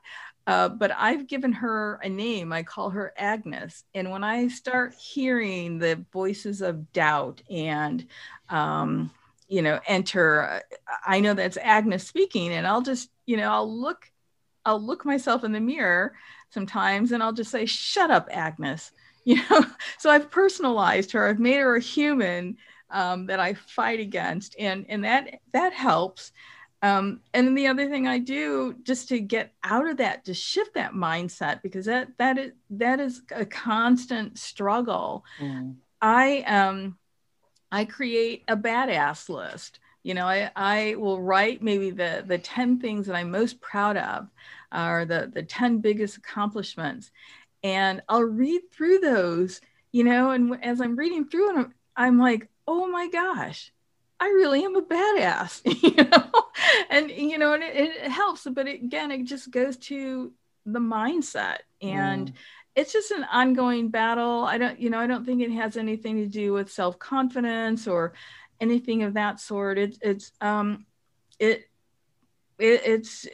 Uh, 0.47 0.69
but 0.69 0.91
I've 0.97 1.27
given 1.29 1.53
her 1.53 2.01
a 2.03 2.09
name. 2.09 2.53
I 2.53 2.63
call 2.63 2.91
her 2.91 3.13
Agnes. 3.17 3.85
And 3.95 4.11
when 4.11 4.25
I 4.25 4.49
start 4.49 4.95
hearing 4.95 5.79
the 5.79 6.05
voices 6.13 6.61
of 6.61 6.93
doubt 6.93 7.43
and 7.49 8.07
um, 8.49 9.11
you 9.49 9.63
know 9.63 9.81
enter, 9.87 10.63
I 11.07 11.21
know 11.21 11.35
that's 11.35 11.57
Agnes 11.57 12.07
speaking, 12.07 12.53
and 12.53 12.67
I'll 12.67 12.83
just 12.83 13.11
you 13.27 13.37
know 13.37 13.51
I'll 13.53 13.81
look 13.81 14.11
I'll 14.65 14.81
look 14.81 15.05
myself 15.05 15.45
in 15.45 15.53
the 15.53 15.61
mirror 15.61 16.15
sometimes 16.51 17.13
and 17.13 17.23
I'll 17.23 17.33
just 17.33 17.51
say, 17.51 17.67
shut 17.67 18.11
up, 18.11 18.29
Agnes. 18.31 18.93
You 19.23 19.37
know, 19.51 19.67
so 19.99 20.09
I've 20.09 20.31
personalized 20.31 21.13
her. 21.13 21.29
I've 21.29 21.39
made 21.39 21.59
her 21.59 21.77
a 21.77 21.81
human 21.81 22.57
um, 22.91 23.27
that 23.27 23.39
I 23.39 23.53
fight 23.53 24.01
against. 24.01 24.57
And, 24.59 24.87
and 24.89 25.05
that, 25.05 25.41
that 25.53 25.75
helps. 25.75 26.33
Um, 26.81 27.21
and 27.35 27.47
then 27.47 27.55
the 27.55 27.67
other 27.67 27.89
thing 27.91 28.09
I 28.09 28.19
do 28.19 28.75
just 28.83 29.09
to 29.09 29.21
get 29.21 29.53
out 29.63 29.87
of 29.87 29.99
that, 29.99 30.25
to 30.25 30.33
shift 30.33 30.73
that 30.75 30.95
mindset, 30.95 31.61
because 31.61 31.85
that, 31.85 32.09
that 32.17 32.39
is, 32.39 32.53
that 32.71 32.99
is 32.99 33.21
a 33.31 33.45
constant 33.45 34.39
struggle. 34.39 35.23
Mm. 35.39 35.77
I, 36.01 36.39
um, 36.41 36.97
I 37.71 37.85
create 37.85 38.45
a 38.49 38.57
badass 38.57 39.29
list. 39.29 39.81
You 40.03 40.15
know, 40.15 40.27
I, 40.27 40.51
I 40.57 40.95
will 40.97 41.21
write 41.21 41.63
maybe 41.63 41.91
the, 41.91 42.25
the 42.27 42.39
10 42.39 42.81
things 42.81 43.07
that 43.07 43.17
I'm 43.17 43.31
most 43.31 43.61
proud 43.61 43.97
of 43.97 44.29
are 44.73 45.05
the, 45.05 45.31
the 45.33 45.43
10 45.43 45.79
biggest 45.79 46.17
accomplishments. 46.17 47.11
And 47.63 48.01
I'll 48.09 48.23
read 48.23 48.63
through 48.73 49.01
those, 49.01 49.61
you 49.93 50.05
know, 50.05 50.31
and 50.31 50.63
as 50.65 50.81
I'm 50.81 50.97
reading 50.97 51.27
through 51.27 51.53
them, 51.53 51.75
I'm 51.97 52.19
like, 52.19 52.49
oh 52.67 52.89
my 52.89 53.09
gosh, 53.09 53.73
I 54.19 54.27
really 54.27 54.65
am 54.65 54.77
a 54.77 54.83
badass, 54.83 55.63
you 55.83 56.05
know, 56.05 56.45
and 56.91 57.11
you 57.11 57.39
know, 57.39 57.55
and 57.55 57.63
it, 57.63 57.77
it 57.77 58.11
helps, 58.11 58.47
but 58.51 58.69
it, 58.69 58.83
again, 58.83 59.11
it 59.11 59.25
just 59.25 59.51
goes 59.51 59.77
to 59.79 60.33
the 60.67 60.79
mindset 60.79 61.59
and 61.81 62.33
mm. 62.33 62.35
it's 62.77 62.93
just 62.93 63.11
an 63.11 63.25
ongoing 63.25 63.89
battle. 63.89 64.45
I 64.45 64.59
don't, 64.59 64.79
you 64.79 64.91
know, 64.91 64.99
I 64.99 65.07
don't 65.07 65.25
think 65.25 65.43
it 65.43 65.51
has 65.53 65.77
anything 65.77 66.17
to 66.17 66.27
do 66.27 66.53
with 66.53 66.71
self 66.71 66.99
confidence 66.99 67.87
or 67.89 68.13
anything 68.61 69.03
of 69.03 69.15
that 69.15 69.41
sort. 69.41 69.79
It, 69.79 69.99
it's, 70.03 70.33
um, 70.41 70.87
it, 71.39 71.69
it, 72.59 72.83
it's 72.85 73.27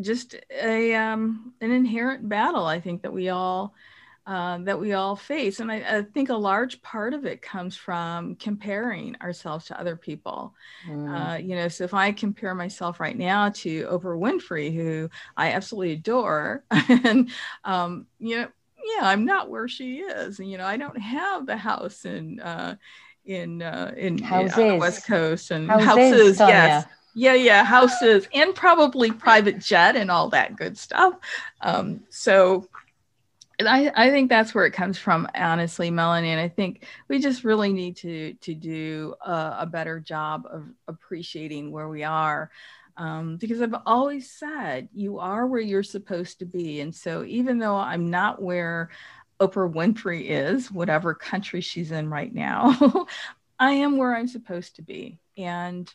just 0.00 0.36
a 0.50 0.94
um, 0.94 1.54
an 1.60 1.70
inherent 1.70 2.28
battle 2.28 2.66
I 2.66 2.80
think 2.80 3.02
that 3.02 3.12
we 3.12 3.28
all 3.28 3.74
uh, 4.26 4.58
that 4.58 4.78
we 4.78 4.92
all 4.92 5.16
face, 5.16 5.60
and 5.60 5.72
I, 5.72 5.76
I, 5.76 6.02
think 6.02 6.28
a 6.28 6.34
large 6.34 6.80
part 6.82 7.14
of 7.14 7.24
it 7.24 7.42
comes 7.42 7.74
from 7.74 8.36
comparing 8.36 9.16
ourselves 9.20 9.64
to 9.66 9.80
other 9.80 9.96
people. 9.96 10.54
Mm. 10.86 11.08
Uh, 11.08 11.38
you 11.38 11.56
know, 11.56 11.68
so 11.68 11.84
if 11.84 11.94
I 11.94 12.12
compare 12.12 12.54
myself 12.54 13.00
right 13.00 13.16
now 13.16 13.48
to 13.48 13.86
Oprah 13.86 14.20
Winfrey, 14.20 14.72
who 14.72 15.10
I 15.36 15.52
absolutely 15.52 15.94
adore, 15.94 16.64
and 16.70 17.30
um, 17.64 18.06
you 18.18 18.36
know, 18.36 18.48
yeah, 18.96 19.08
I'm 19.08 19.24
not 19.24 19.50
where 19.50 19.68
she 19.68 19.98
is, 19.98 20.38
and 20.38 20.50
you 20.50 20.58
know, 20.58 20.66
I 20.66 20.76
don't 20.76 21.00
have 21.00 21.46
the 21.46 21.56
house 21.56 22.04
and, 22.04 22.40
Uh, 22.40 22.76
in 23.24 23.62
uh, 23.62 23.92
in, 23.96 24.18
houses. 24.18 24.58
on 24.58 24.68
the 24.68 24.76
west 24.76 25.06
coast 25.06 25.50
and 25.50 25.68
houses, 25.70 26.38
houses 26.38 26.38
yes. 26.40 26.86
yeah. 27.14 27.34
Yeah 27.34 27.64
houses 27.64 28.28
and 28.32 28.54
probably 28.54 29.10
private 29.10 29.58
jet 29.58 29.96
and 29.96 30.10
all 30.10 30.28
that 30.30 30.56
good 30.56 30.78
stuff. 30.78 31.14
Um, 31.60 32.04
so 32.08 32.68
I, 33.66 33.92
I 33.94 34.10
think 34.10 34.28
that's 34.28 34.54
where 34.54 34.66
it 34.66 34.72
comes 34.72 34.98
from 34.98 35.28
honestly 35.34 35.90
melanie 35.90 36.30
and 36.30 36.40
i 36.40 36.48
think 36.48 36.86
we 37.08 37.18
just 37.18 37.44
really 37.44 37.72
need 37.72 37.96
to 37.96 38.34
to 38.34 38.54
do 38.54 39.14
a, 39.24 39.56
a 39.60 39.66
better 39.66 40.00
job 40.00 40.46
of 40.50 40.64
appreciating 40.88 41.70
where 41.70 41.88
we 41.88 42.02
are. 42.02 42.50
Um, 42.96 43.38
because 43.38 43.62
i've 43.62 43.74
always 43.86 44.30
said 44.30 44.88
you 44.92 45.20
are 45.20 45.46
where 45.46 45.60
you're 45.60 45.82
supposed 45.82 46.40
to 46.40 46.44
be 46.44 46.80
and 46.80 46.94
so 46.94 47.24
even 47.24 47.58
though 47.58 47.76
i'm 47.76 48.10
not 48.10 48.42
where 48.42 48.90
oprah 49.40 49.72
winfrey 49.72 50.26
is 50.28 50.70
whatever 50.70 51.14
country 51.14 51.60
she's 51.60 51.90
in 51.90 52.08
right 52.08 52.34
now 52.34 53.06
i 53.58 53.72
am 53.72 53.96
where 53.96 54.14
i'm 54.14 54.28
supposed 54.28 54.76
to 54.76 54.82
be. 54.82 55.18
And 55.36 55.92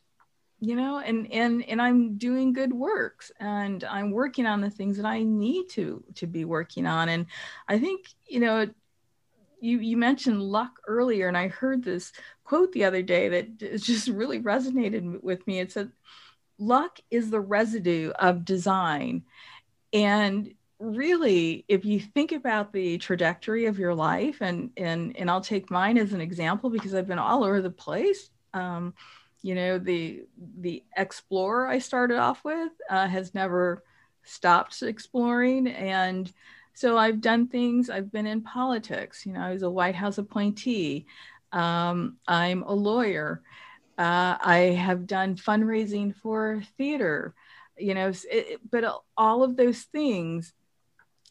you 0.62 0.76
know 0.76 1.00
and 1.00 1.32
and 1.34 1.64
and 1.68 1.82
i'm 1.82 2.18
doing 2.18 2.54
good 2.54 2.72
works 2.72 3.30
and 3.42 3.84
i'm 3.84 4.10
working 4.10 4.46
on 4.46 4.62
the 4.62 4.70
things 4.70 4.96
that 4.96 5.06
i 5.06 5.22
need 5.22 5.68
to 5.70 6.04
to 6.16 6.28
be 6.28 6.46
working 6.46 6.86
on. 6.86 7.10
And 7.10 7.26
i 7.68 7.78
think 7.78 8.08
you 8.26 8.40
know 8.40 8.68
you 9.60 9.80
you 9.80 9.98
mentioned 9.98 10.42
luck 10.42 10.80
earlier 10.88 11.28
and 11.28 11.38
i 11.38 11.48
heard 11.50 11.84
this 11.84 12.14
quote 12.46 12.72
the 12.72 12.86
other 12.86 13.02
day 13.02 13.28
that 13.30 13.58
just 13.82 14.08
really 14.08 14.40
resonated 14.40 15.22
with 15.22 15.46
me. 15.48 15.60
It 15.60 15.72
said 15.72 15.92
luck 16.58 17.00
is 17.12 17.30
the 17.30 17.42
residue 17.42 18.12
of 18.12 18.46
design. 18.46 19.24
And 19.92 20.54
really 20.80 21.64
if 21.68 21.86
you 21.86 22.00
think 22.00 22.32
about 22.32 22.74
the 22.74 22.98
trajectory 22.98 23.66
of 23.66 23.80
your 23.80 23.96
life 23.96 24.42
and 24.42 24.72
and 24.76 25.16
and 25.16 25.32
i'll 25.32 25.42
take 25.42 25.72
mine 25.72 25.98
as 25.98 26.12
an 26.12 26.20
example 26.20 26.70
because 26.70 26.94
i've 26.94 27.08
been 27.08 27.20
all 27.20 27.44
over 27.44 27.62
the 27.62 27.70
place 27.70 28.30
um, 28.54 28.94
you 29.42 29.56
know 29.56 29.80
the 29.80 30.24
the 30.60 30.84
explorer 30.98 31.68
i 31.68 31.80
started 31.80 32.18
off 32.18 32.44
with 32.44 32.72
uh, 32.90 33.08
has 33.08 33.34
never 33.34 33.84
stopped 34.24 34.82
exploring. 34.82 35.68
And 35.68 36.32
so 36.74 36.98
i've 36.98 37.22
done 37.22 37.48
things 37.48 37.90
i've 37.90 38.12
been 38.12 38.28
in 38.28 38.42
politics 38.42 39.26
you 39.26 39.32
know 39.32 39.40
i 39.40 39.52
was 39.52 39.64
a 39.64 39.70
white 39.70 39.96
house 39.96 40.18
appointee 40.18 41.06
um, 41.52 42.18
i'm 42.28 42.64
a 42.64 42.74
lawyer 42.74 43.42
uh, 43.98 44.36
i 44.42 44.76
have 44.78 45.08
done 45.08 45.36
fundraising 45.36 46.14
for 46.18 46.62
theater 46.78 47.34
you 47.78 47.94
know 47.94 48.12
it, 48.30 48.60
but 48.70 49.02
all 49.16 49.44
of 49.44 49.56
those 49.56 49.84
things 49.84 50.54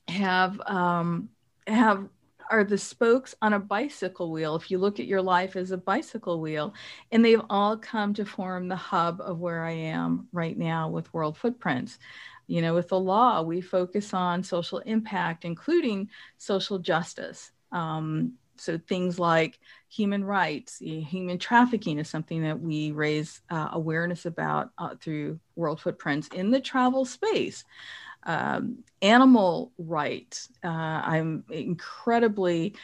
have 0.09 0.61
um, 0.67 1.29
have 1.67 2.09
are 2.51 2.65
the 2.65 2.79
spokes 2.79 3.35
on 3.41 3.55
a 3.55 3.59
bicycle 3.59 4.31
wheel. 4.31 4.55
If 4.55 4.71
you 4.71 4.79
look 4.79 5.01
at 5.01 5.07
your 5.07 5.23
life 5.23 5.57
as 5.57 5.71
a 5.71 5.79
bicycle 5.79 6.41
wheel, 6.41 6.75
and 7.11 7.25
they've 7.25 7.43
all 7.51 7.77
come 7.77 8.15
to 8.15 8.25
form 8.25 8.69
the 8.69 8.77
hub 8.77 9.21
of 9.21 9.39
where 9.39 9.65
I 9.65 9.73
am 9.73 10.29
right 10.33 10.57
now 10.57 10.89
with 10.89 11.13
World 11.13 11.37
Footprints. 11.37 11.99
You 12.47 12.61
know, 12.61 12.75
with 12.75 12.89
the 12.89 13.01
law, 13.01 13.41
we 13.43 13.61
focus 13.61 14.13
on 14.13 14.43
social 14.43 14.79
impact, 14.81 15.45
including 15.45 16.11
social 16.37 16.79
justice. 16.79 17.51
Um, 17.73 18.35
so 18.57 18.79
things 18.79 19.19
like 19.19 19.59
human 19.89 20.23
rights, 20.23 20.79
human 20.79 21.39
trafficking 21.39 21.99
is 21.99 22.09
something 22.09 22.43
that 22.43 22.61
we 22.61 22.93
raise 22.93 23.41
uh, 23.51 23.71
awareness 23.73 24.27
about 24.27 24.71
uh, 24.79 24.95
through 25.01 25.41
World 25.57 25.81
Footprints 25.81 26.29
in 26.29 26.51
the 26.51 26.61
travel 26.61 27.05
space 27.05 27.65
um, 28.25 28.85
animal 29.03 29.73
rights. 29.79 30.49
Uh, 30.63 30.69
I'm 30.69 31.45
incredibly, 31.51 32.75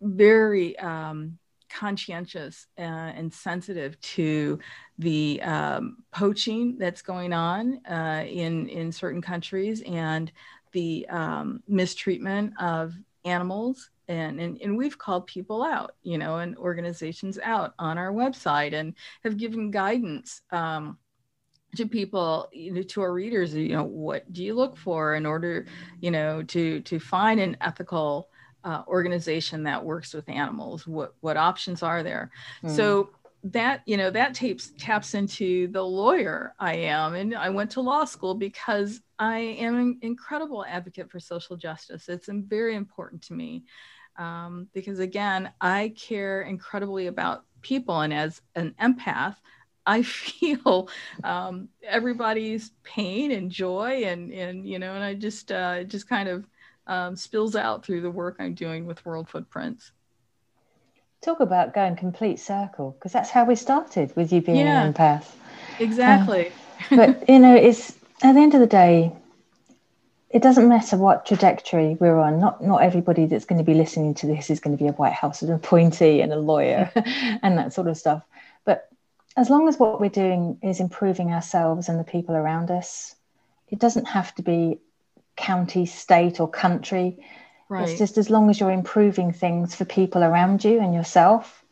very 0.00 0.78
um, 0.78 1.38
conscientious 1.70 2.66
uh, 2.78 2.82
and 2.82 3.32
sensitive 3.32 4.00
to 4.00 4.58
the 4.98 5.40
um, 5.42 5.98
poaching 6.12 6.76
that's 6.78 7.02
going 7.02 7.32
on 7.32 7.80
uh, 7.86 8.24
in 8.26 8.68
in 8.68 8.92
certain 8.92 9.22
countries 9.22 9.82
and 9.82 10.32
the 10.72 11.06
um, 11.08 11.62
mistreatment 11.68 12.52
of 12.60 12.94
animals 13.24 13.90
and, 14.08 14.40
and 14.40 14.60
and 14.62 14.76
we've 14.76 14.98
called 14.98 15.26
people 15.26 15.62
out 15.62 15.96
you 16.02 16.18
know 16.18 16.36
and 16.36 16.56
organizations 16.56 17.38
out 17.42 17.74
on 17.78 17.98
our 17.98 18.12
website 18.12 18.72
and 18.72 18.94
have 19.24 19.36
given 19.36 19.70
guidance 19.70 20.42
um, 20.52 20.96
to 21.76 21.86
people 21.86 22.48
you 22.52 22.72
know 22.72 22.82
to 22.82 23.00
our 23.00 23.12
readers 23.12 23.54
you 23.54 23.68
know 23.76 23.84
what 23.84 24.30
do 24.32 24.42
you 24.42 24.54
look 24.54 24.76
for 24.76 25.14
in 25.14 25.26
order 25.26 25.66
you 26.00 26.10
know 26.10 26.42
to 26.42 26.80
to 26.80 26.98
find 26.98 27.40
an 27.40 27.56
ethical 27.60 28.28
uh, 28.66 28.82
organization 28.88 29.62
that 29.62 29.84
works 29.84 30.12
with 30.12 30.28
animals? 30.28 30.86
What 30.86 31.14
what 31.20 31.36
options 31.36 31.82
are 31.82 32.02
there? 32.02 32.30
Mm. 32.64 32.74
so 32.74 33.10
that 33.44 33.82
you 33.86 33.96
know 33.96 34.10
that 34.10 34.34
tapes 34.34 34.72
taps 34.76 35.14
into 35.14 35.68
the 35.68 35.82
lawyer 35.82 36.54
i 36.58 36.74
am 36.74 37.14
and 37.14 37.32
i 37.34 37.48
went 37.48 37.70
to 37.70 37.80
law 37.80 38.04
school 38.04 38.34
because 38.34 39.02
i 39.20 39.38
am 39.38 39.76
an 39.76 39.98
incredible 40.02 40.64
advocate 40.64 41.08
for 41.12 41.20
social 41.20 41.56
justice. 41.56 42.08
It's 42.08 42.28
very 42.28 42.74
important 42.74 43.22
to 43.22 43.34
me 43.34 43.62
um, 44.18 44.66
because 44.74 44.98
again 44.98 45.52
i 45.60 45.94
care 45.96 46.42
incredibly 46.42 47.06
about 47.06 47.44
people 47.62 48.00
and 48.00 48.12
as 48.12 48.42
an 48.56 48.74
empath 48.80 49.36
I 49.86 50.02
feel 50.02 50.88
um, 51.24 51.68
everybody's 51.82 52.70
pain 52.82 53.30
and 53.32 53.50
joy, 53.50 54.04
and 54.04 54.32
and 54.32 54.68
you 54.68 54.78
know, 54.78 54.94
and 54.94 55.04
I 55.04 55.14
just 55.14 55.52
uh, 55.52 55.76
it 55.80 55.88
just 55.88 56.08
kind 56.08 56.28
of 56.28 56.46
um, 56.86 57.16
spills 57.16 57.56
out 57.56 57.84
through 57.84 58.00
the 58.02 58.10
work 58.10 58.36
I'm 58.38 58.54
doing 58.54 58.86
with 58.86 59.04
World 59.04 59.28
Footprints. 59.28 59.92
Talk 61.22 61.40
about 61.40 61.74
going 61.74 61.96
complete 61.96 62.38
circle 62.38 62.92
because 62.92 63.12
that's 63.12 63.30
how 63.30 63.44
we 63.44 63.56
started 63.56 64.14
with 64.16 64.32
you 64.32 64.40
being 64.40 64.58
yeah, 64.58 64.84
an 64.84 64.92
empath. 64.92 65.26
Exactly. 65.80 66.52
Uh, 66.90 66.96
but 66.96 67.28
you 67.28 67.38
know, 67.38 67.54
it's 67.54 67.92
at 68.22 68.34
the 68.34 68.40
end 68.40 68.54
of 68.54 68.60
the 68.60 68.66
day, 68.66 69.12
it 70.30 70.42
doesn't 70.42 70.68
matter 70.68 70.96
what 70.96 71.26
trajectory 71.26 71.96
we're 71.98 72.18
on. 72.18 72.38
Not 72.38 72.62
not 72.62 72.82
everybody 72.82 73.26
that's 73.26 73.44
going 73.44 73.58
to 73.58 73.64
be 73.64 73.74
listening 73.74 74.14
to 74.14 74.26
this 74.26 74.50
is 74.50 74.60
going 74.60 74.76
to 74.76 74.82
be 74.82 74.88
a 74.88 74.92
White 74.92 75.14
House 75.14 75.42
appointee 75.42 76.20
and 76.20 76.32
a 76.32 76.38
lawyer 76.38 76.90
and 77.42 77.58
that 77.58 77.72
sort 77.72 77.88
of 77.88 77.96
stuff. 77.96 78.22
But 78.64 78.88
as 79.36 79.50
long 79.50 79.68
as 79.68 79.78
what 79.78 80.00
we're 80.00 80.08
doing 80.08 80.58
is 80.62 80.80
improving 80.80 81.32
ourselves 81.32 81.88
and 81.88 82.00
the 82.00 82.04
people 82.04 82.34
around 82.34 82.70
us, 82.70 83.14
it 83.68 83.78
doesn't 83.78 84.06
have 84.06 84.34
to 84.36 84.42
be 84.42 84.78
county, 85.36 85.84
state, 85.84 86.40
or 86.40 86.48
country. 86.48 87.18
Right. 87.68 87.88
It's 87.88 87.98
just 87.98 88.16
as 88.16 88.30
long 88.30 88.48
as 88.48 88.58
you're 88.58 88.70
improving 88.70 89.32
things 89.32 89.74
for 89.74 89.84
people 89.84 90.24
around 90.24 90.64
you 90.64 90.80
and 90.80 90.94
yourself. 90.94 91.62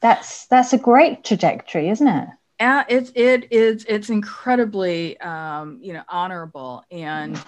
That's 0.00 0.46
that's 0.46 0.72
a 0.72 0.78
great 0.78 1.24
trajectory, 1.24 1.88
isn't 1.90 2.08
it? 2.08 2.28
Yeah, 2.58 2.84
it's 2.88 3.12
it 3.14 3.52
is 3.52 3.84
it's 3.88 4.08
incredibly 4.08 5.18
um, 5.20 5.78
you 5.82 5.92
know 5.92 6.04
honorable 6.08 6.84
and 6.90 7.38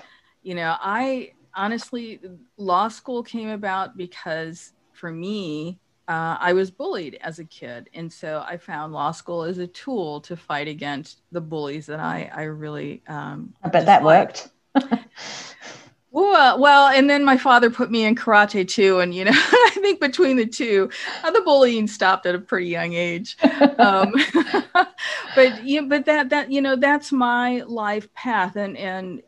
you 0.43 0.55
know 0.55 0.77
I 0.81 1.33
honestly 1.55 2.21
law 2.57 2.89
school 2.89 3.23
came 3.23 3.49
about 3.49 3.97
because 3.97 4.73
for 4.93 5.11
me 5.11 5.79
uh, 6.07 6.37
I 6.39 6.53
was 6.53 6.71
bullied 6.71 7.19
as 7.23 7.39
a 7.39 7.45
kid, 7.45 7.89
and 7.95 8.13
so 8.13 8.45
I 8.47 8.59
found 8.59 8.93
law 8.93 9.11
school 9.11 9.43
as 9.43 9.59
a 9.59 9.67
tool 9.67 10.21
to 10.23 10.37
fight 10.37 10.69
against 10.69 11.21
the 11.33 11.41
bullies 11.41 11.87
that 11.87 12.01
I 12.01 12.31
I 12.35 12.43
really. 12.43 13.03
Um, 13.09 13.55
I 13.63 13.69
bet 13.69 13.87
that 13.87 14.03
worked. 14.03 14.51
well, 16.11 16.59
well, 16.59 16.89
and 16.89 17.09
then 17.09 17.25
my 17.25 17.39
father 17.39 17.71
put 17.71 17.91
me 17.91 18.05
in 18.05 18.17
karate 18.17 18.69
too, 18.69 19.01
and 19.01 19.15
you 19.15 19.25
know, 19.25 19.33
I 19.35 19.79
think 19.81 19.99
between 19.99 20.37
the 20.37 20.47
two, 20.47 20.91
uh, 21.23 21.31
the 21.31 21.41
bullying 21.41 21.87
stopped 21.87 22.27
at 22.27 22.35
a 22.35 22.39
pretty 22.39 22.67
young 22.67 22.93
age. 22.93 23.39
Um, 23.79 24.13
but 25.35 25.65
you, 25.65 25.81
know, 25.81 25.89
but 25.89 26.05
that 26.05 26.29
that 26.29 26.53
you 26.53 26.61
know, 26.61 26.77
that's 26.77 27.13
my 27.13 27.63
life 27.67 28.13
path, 28.13 28.57
and 28.57 28.77
and 28.77 29.23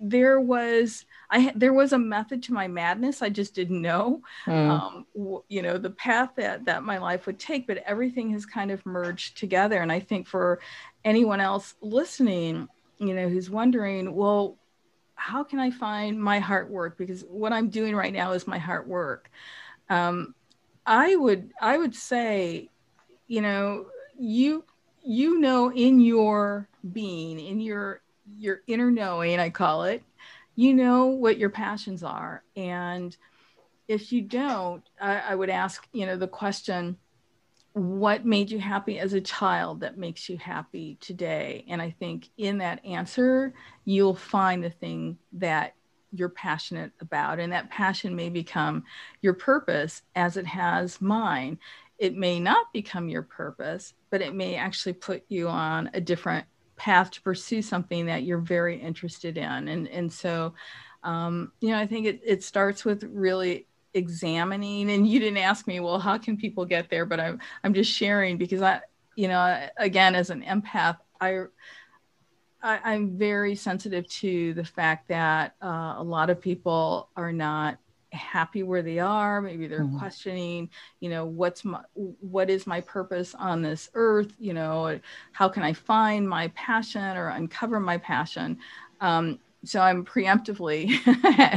there 0.00 0.40
was 0.40 1.04
I 1.30 1.52
there 1.54 1.72
was 1.72 1.92
a 1.92 1.98
method 1.98 2.42
to 2.44 2.52
my 2.52 2.68
madness. 2.68 3.22
I 3.22 3.28
just 3.28 3.54
didn't 3.54 3.82
know, 3.82 4.22
mm. 4.44 4.70
um, 4.70 5.06
w- 5.14 5.42
you 5.48 5.62
know, 5.62 5.78
the 5.78 5.90
path 5.90 6.30
that 6.36 6.64
that 6.66 6.84
my 6.84 6.98
life 6.98 7.26
would 7.26 7.38
take. 7.38 7.66
But 7.66 7.78
everything 7.78 8.30
has 8.30 8.46
kind 8.46 8.70
of 8.70 8.84
merged 8.86 9.36
together. 9.36 9.80
And 9.80 9.90
I 9.90 10.00
think 10.00 10.26
for 10.26 10.60
anyone 11.04 11.40
else 11.40 11.74
listening, 11.80 12.68
you 12.98 13.14
know, 13.14 13.28
who's 13.28 13.50
wondering, 13.50 14.14
well, 14.14 14.56
how 15.16 15.42
can 15.42 15.58
I 15.58 15.70
find 15.70 16.22
my 16.22 16.38
heart 16.38 16.70
work? 16.70 16.96
Because 16.96 17.24
what 17.28 17.52
I'm 17.52 17.68
doing 17.68 17.96
right 17.96 18.12
now 18.12 18.32
is 18.32 18.46
my 18.46 18.58
heart 18.58 18.86
work. 18.86 19.30
Um, 19.88 20.34
I 20.86 21.16
would 21.16 21.52
I 21.60 21.76
would 21.78 21.94
say, 21.94 22.70
you 23.26 23.40
know, 23.40 23.86
you 24.18 24.64
you 25.02 25.40
know 25.40 25.72
in 25.72 26.00
your 26.00 26.68
being, 26.92 27.40
in 27.40 27.60
your 27.60 28.00
your 28.38 28.60
inner 28.66 28.90
knowing, 28.90 29.38
I 29.38 29.50
call 29.50 29.84
it, 29.84 30.02
you 30.56 30.74
know 30.74 31.06
what 31.06 31.38
your 31.38 31.50
passions 31.50 32.02
are. 32.02 32.42
And 32.56 33.16
if 33.86 34.10
you 34.10 34.22
don't, 34.22 34.82
I, 35.00 35.18
I 35.18 35.34
would 35.34 35.50
ask, 35.50 35.86
you 35.92 36.06
know, 36.06 36.16
the 36.16 36.26
question, 36.26 36.96
what 37.74 38.24
made 38.24 38.50
you 38.50 38.58
happy 38.58 38.98
as 38.98 39.12
a 39.12 39.20
child 39.20 39.80
that 39.80 39.98
makes 39.98 40.30
you 40.30 40.38
happy 40.38 40.96
today? 41.00 41.64
And 41.68 41.80
I 41.80 41.90
think 41.90 42.30
in 42.38 42.58
that 42.58 42.84
answer, 42.84 43.52
you'll 43.84 44.16
find 44.16 44.64
the 44.64 44.70
thing 44.70 45.18
that 45.34 45.74
you're 46.10 46.30
passionate 46.30 46.92
about. 47.00 47.38
And 47.38 47.52
that 47.52 47.68
passion 47.68 48.16
may 48.16 48.30
become 48.30 48.84
your 49.20 49.34
purpose 49.34 50.02
as 50.14 50.38
it 50.38 50.46
has 50.46 51.00
mine. 51.02 51.58
It 51.98 52.16
may 52.16 52.40
not 52.40 52.72
become 52.72 53.10
your 53.10 53.22
purpose, 53.22 53.92
but 54.10 54.22
it 54.22 54.34
may 54.34 54.56
actually 54.56 54.94
put 54.94 55.24
you 55.28 55.48
on 55.48 55.90
a 55.92 56.00
different 56.00 56.46
path 56.76 57.10
to 57.12 57.22
pursue 57.22 57.62
something 57.62 58.06
that 58.06 58.22
you're 58.22 58.38
very 58.38 58.78
interested 58.80 59.36
in. 59.36 59.68
And, 59.68 59.88
and 59.88 60.12
so, 60.12 60.54
um, 61.02 61.52
you 61.60 61.70
know, 61.70 61.78
I 61.78 61.86
think 61.86 62.06
it, 62.06 62.20
it 62.24 62.42
starts 62.42 62.84
with 62.84 63.04
really 63.04 63.66
examining 63.94 64.90
and 64.90 65.08
you 65.08 65.18
didn't 65.18 65.38
ask 65.38 65.66
me, 65.66 65.80
well, 65.80 65.98
how 65.98 66.18
can 66.18 66.36
people 66.36 66.64
get 66.64 66.90
there? 66.90 67.06
But 67.06 67.20
I'm, 67.20 67.40
I'm 67.64 67.74
just 67.74 67.90
sharing 67.92 68.36
because 68.36 68.62
I, 68.62 68.80
you 69.14 69.28
know, 69.28 69.68
again, 69.78 70.14
as 70.14 70.30
an 70.30 70.42
empath, 70.42 70.98
I, 71.20 71.44
I 72.62 72.94
am 72.94 73.16
very 73.16 73.54
sensitive 73.54 74.08
to 74.08 74.54
the 74.54 74.64
fact 74.64 75.08
that 75.08 75.54
uh, 75.62 75.94
a 75.96 76.02
lot 76.02 76.30
of 76.30 76.40
people 76.40 77.08
are 77.16 77.32
not 77.32 77.78
happy 78.16 78.62
where 78.62 78.82
they 78.82 78.98
are 78.98 79.40
maybe 79.40 79.66
they're 79.66 79.80
mm-hmm. 79.80 79.98
questioning 79.98 80.68
you 81.00 81.08
know 81.08 81.24
what's 81.24 81.64
my 81.64 81.80
what 81.94 82.50
is 82.50 82.66
my 82.66 82.80
purpose 82.80 83.34
on 83.34 83.62
this 83.62 83.90
earth 83.94 84.32
you 84.38 84.52
know 84.52 84.98
how 85.32 85.48
can 85.48 85.62
i 85.62 85.72
find 85.72 86.28
my 86.28 86.48
passion 86.48 87.16
or 87.16 87.28
uncover 87.28 87.80
my 87.80 87.98
passion? 87.98 88.58
Um, 89.00 89.38
so 89.64 89.80
i'm 89.80 90.04
preemptively 90.04 90.90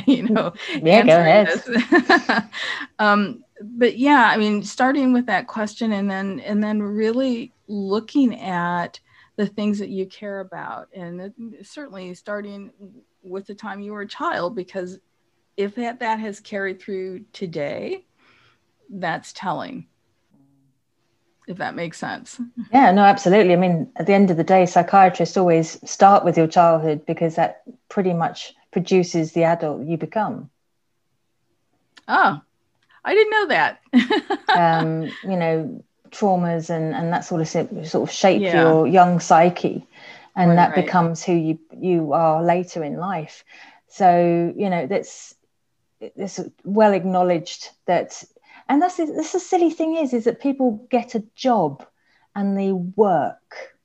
you 0.07 0.23
know 0.23 0.53
yeah 0.81 1.03
go 1.03 1.19
ahead. 1.19 2.49
um, 2.99 3.43
but 3.61 3.97
yeah 3.97 4.29
i 4.31 4.37
mean 4.37 4.63
starting 4.63 5.13
with 5.13 5.25
that 5.27 5.47
question 5.47 5.91
and 5.93 6.09
then 6.09 6.39
and 6.41 6.63
then 6.63 6.81
really 6.81 7.53
looking 7.67 8.39
at 8.39 8.99
the 9.35 9.45
things 9.45 9.79
that 9.79 9.89
you 9.89 10.05
care 10.05 10.39
about 10.41 10.89
and 10.93 11.33
certainly 11.61 12.13
starting 12.13 12.71
with 13.23 13.45
the 13.45 13.55
time 13.55 13.79
you 13.79 13.93
were 13.93 14.01
a 14.01 14.07
child 14.07 14.55
because 14.55 14.99
if 15.59 15.75
that, 15.75 15.99
that 15.99 16.21
has 16.21 16.39
carried 16.39 16.81
through 16.81 17.25
today, 17.33 18.05
that's 18.89 19.33
telling. 19.33 19.87
If 21.49 21.57
that 21.57 21.75
makes 21.75 21.97
sense. 21.97 22.39
Yeah, 22.71 22.91
no, 22.93 23.03
absolutely. 23.03 23.51
I 23.51 23.57
mean, 23.57 23.91
at 23.97 24.05
the 24.05 24.13
end 24.13 24.31
of 24.31 24.37
the 24.37 24.43
day, 24.43 24.65
psychiatrists 24.65 25.35
always 25.35 25.77
start 25.89 26.23
with 26.23 26.37
your 26.37 26.47
childhood 26.47 27.05
because 27.05 27.35
that 27.35 27.63
pretty 27.89 28.13
much 28.13 28.53
produces 28.71 29.33
the 29.33 29.43
adult 29.43 29.85
you 29.85 29.97
become. 29.97 30.49
Oh, 32.07 32.39
I 33.03 33.13
didn't 33.13 33.31
know 33.31 33.47
that. 33.47 33.81
um, 34.57 35.11
you 35.23 35.35
know, 35.35 35.83
traumas 36.11 36.69
and, 36.69 36.95
and 36.95 37.11
that 37.11 37.25
sort 37.25 37.41
of 37.41 37.47
sort 37.49 38.09
of 38.09 38.11
shape 38.11 38.41
yeah. 38.41 38.61
your 38.61 38.87
young 38.87 39.19
psyche, 39.19 39.85
and 40.37 40.51
right, 40.51 40.55
that 40.55 40.75
right. 40.75 40.85
becomes 40.85 41.21
who 41.21 41.33
you 41.33 41.59
you 41.77 42.13
are 42.13 42.41
later 42.41 42.81
in 42.81 42.95
life. 42.95 43.43
So 43.87 44.53
you 44.55 44.69
know 44.69 44.87
that's 44.87 45.35
it's 45.99 46.39
well 46.63 46.93
acknowledged 46.93 47.69
that 47.85 48.23
and 48.67 48.81
that's 48.81 48.97
this 48.97 49.31
the 49.31 49.39
silly 49.39 49.69
thing 49.69 49.95
is 49.95 50.13
is 50.13 50.25
that 50.25 50.39
people 50.39 50.85
get 50.89 51.15
a 51.15 51.23
job 51.35 51.85
and 52.35 52.57
they 52.57 52.71
work. 52.71 53.75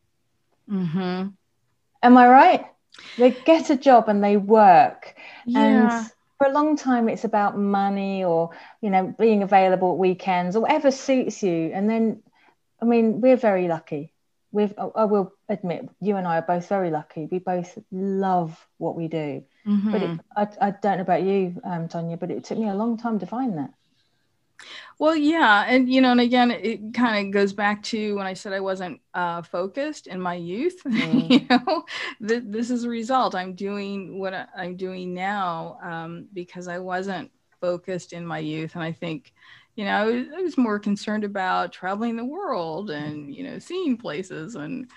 Mm-hmm. 0.70 1.28
am 2.02 2.16
i 2.16 2.28
right? 2.28 2.66
They 3.18 3.32
get 3.32 3.70
a 3.70 3.76
job 3.76 4.08
and 4.08 4.22
they 4.22 4.36
work. 4.36 5.14
Yeah. 5.46 6.00
and 6.00 6.10
for 6.38 6.46
a 6.46 6.52
long 6.52 6.76
time 6.76 7.08
it's 7.08 7.24
about 7.24 7.58
money 7.58 8.24
or 8.24 8.50
you 8.80 8.90
know 8.90 9.14
being 9.18 9.42
available 9.42 9.92
at 9.92 9.98
weekends 9.98 10.56
or 10.56 10.60
whatever 10.60 10.90
suits 10.90 11.42
you. 11.42 11.70
And 11.74 11.88
then 11.90 12.22
i 12.80 12.84
mean 12.84 13.20
we're 13.20 13.36
very 13.36 13.68
lucky 13.68 14.13
we've 14.54 14.74
i 14.94 15.04
will 15.04 15.32
admit 15.48 15.88
you 16.00 16.16
and 16.16 16.26
i 16.26 16.38
are 16.38 16.42
both 16.42 16.68
very 16.68 16.90
lucky 16.90 17.28
we 17.30 17.38
both 17.38 17.76
love 17.90 18.52
what 18.78 18.96
we 18.96 19.08
do 19.08 19.44
Mm-hmm. 19.66 19.90
But 19.90 20.02
it, 20.02 20.10
mm-hmm. 20.10 20.20
I, 20.62 20.68
I 20.68 20.70
don't 20.70 20.96
know 20.96 21.02
about 21.02 21.22
you, 21.22 21.60
um, 21.64 21.88
Tonya, 21.88 22.18
but 22.18 22.30
it 22.30 22.44
took 22.44 22.58
me 22.58 22.68
a 22.68 22.74
long 22.74 22.98
time 22.98 23.18
to 23.20 23.26
find 23.26 23.56
that. 23.58 23.70
Well, 24.98 25.16
yeah, 25.16 25.64
and 25.66 25.92
you 25.92 26.00
know, 26.00 26.12
and 26.12 26.20
again, 26.20 26.50
it 26.50 26.94
kind 26.94 27.26
of 27.26 27.32
goes 27.32 27.52
back 27.52 27.82
to 27.84 28.14
when 28.14 28.26
I 28.26 28.34
said 28.34 28.52
I 28.52 28.60
wasn't 28.60 29.00
uh, 29.12 29.42
focused 29.42 30.06
in 30.06 30.20
my 30.20 30.34
youth. 30.34 30.80
Mm. 30.84 31.30
you 31.30 31.46
know, 31.50 31.84
th- 32.26 32.44
this 32.46 32.70
is 32.70 32.84
a 32.84 32.88
result. 32.88 33.34
I'm 33.34 33.54
doing 33.54 34.18
what 34.18 34.32
I, 34.32 34.46
am 34.56 34.76
doing 34.76 35.12
now 35.12 35.78
um, 35.82 36.28
because 36.32 36.68
I 36.68 36.78
wasn't 36.78 37.30
focused 37.60 38.12
in 38.12 38.24
my 38.24 38.38
youth, 38.38 38.74
and 38.74 38.84
I 38.84 38.92
think, 38.92 39.32
you 39.74 39.84
know, 39.84 40.26
I 40.36 40.40
was, 40.40 40.56
more 40.56 40.78
concerned 40.78 41.24
about 41.24 41.72
traveling 41.72 42.16
the 42.16 42.24
world 42.24 42.90
and 42.90 43.34
you 43.34 43.44
know, 43.44 43.58
seeing 43.58 43.96
places 43.96 44.54
and 44.54 44.88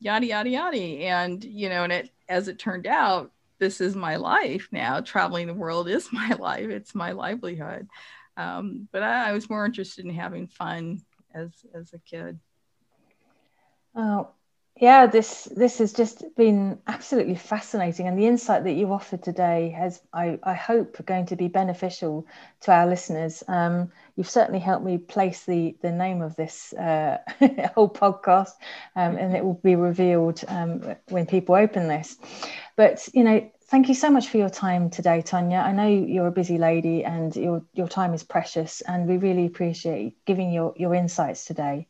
yada 0.00 0.26
yada 0.26 0.48
yada, 0.48 0.76
and 0.76 1.44
you 1.44 1.68
know, 1.68 1.84
and 1.84 1.92
it 1.92 2.10
as 2.28 2.48
it 2.48 2.58
turned 2.58 2.86
out, 2.86 3.32
this 3.58 3.80
is 3.80 3.94
my 3.94 4.16
life 4.16 4.68
now. 4.72 5.00
Traveling 5.00 5.46
the 5.46 5.54
world 5.54 5.88
is 5.88 6.08
my 6.12 6.34
life. 6.38 6.70
It's 6.70 6.94
my 6.94 7.12
livelihood. 7.12 7.88
Um, 8.36 8.88
but 8.90 9.02
I, 9.02 9.28
I, 9.28 9.32
was 9.32 9.48
more 9.48 9.64
interested 9.64 10.04
in 10.04 10.10
having 10.10 10.48
fun 10.48 11.02
as 11.32 11.50
as 11.72 11.92
a 11.92 11.98
kid. 11.98 12.40
Oh, 13.94 14.30
yeah. 14.76 15.06
This 15.06 15.44
this 15.56 15.78
has 15.78 15.92
just 15.92 16.24
been 16.36 16.78
absolutely 16.86 17.36
fascinating, 17.36 18.08
and 18.08 18.18
the 18.18 18.26
insight 18.26 18.64
that 18.64 18.72
you 18.72 18.92
offered 18.92 19.22
today 19.22 19.70
has, 19.70 20.02
I, 20.12 20.38
I 20.42 20.54
hope, 20.54 21.04
going 21.06 21.26
to 21.26 21.36
be 21.36 21.48
beneficial 21.48 22.26
to 22.62 22.72
our 22.72 22.86
listeners. 22.86 23.44
Um, 23.46 23.92
you've 24.16 24.28
certainly 24.30 24.58
helped 24.60 24.84
me 24.84 24.98
place 24.98 25.44
the 25.44 25.76
the 25.82 25.92
name 25.92 26.22
of 26.22 26.34
this 26.36 26.72
uh, 26.74 27.18
whole 27.74 27.88
podcast, 27.88 28.50
um, 28.96 29.16
and 29.16 29.36
it 29.36 29.44
will 29.44 29.60
be 29.62 29.76
revealed 29.76 30.42
um, 30.48 30.96
when 31.08 31.26
people 31.26 31.54
open 31.54 31.86
this. 31.88 32.16
But 32.76 33.08
you 33.14 33.22
know, 33.24 33.48
thank 33.70 33.88
you 33.88 33.94
so 33.94 34.10
much 34.10 34.28
for 34.28 34.38
your 34.38 34.50
time 34.50 34.90
today, 34.90 35.22
Tonya. 35.22 35.62
I 35.62 35.72
know 35.72 35.88
you're 35.88 36.26
a 36.28 36.32
busy 36.32 36.58
lady 36.58 37.04
and 37.04 37.34
your 37.36 37.62
your 37.74 37.88
time 37.88 38.12
is 38.12 38.24
precious, 38.24 38.80
and 38.80 39.06
we 39.08 39.18
really 39.18 39.46
appreciate 39.46 40.16
giving 40.26 40.52
your 40.52 40.74
your 40.76 40.94
insights 40.94 41.44
today. 41.44 41.86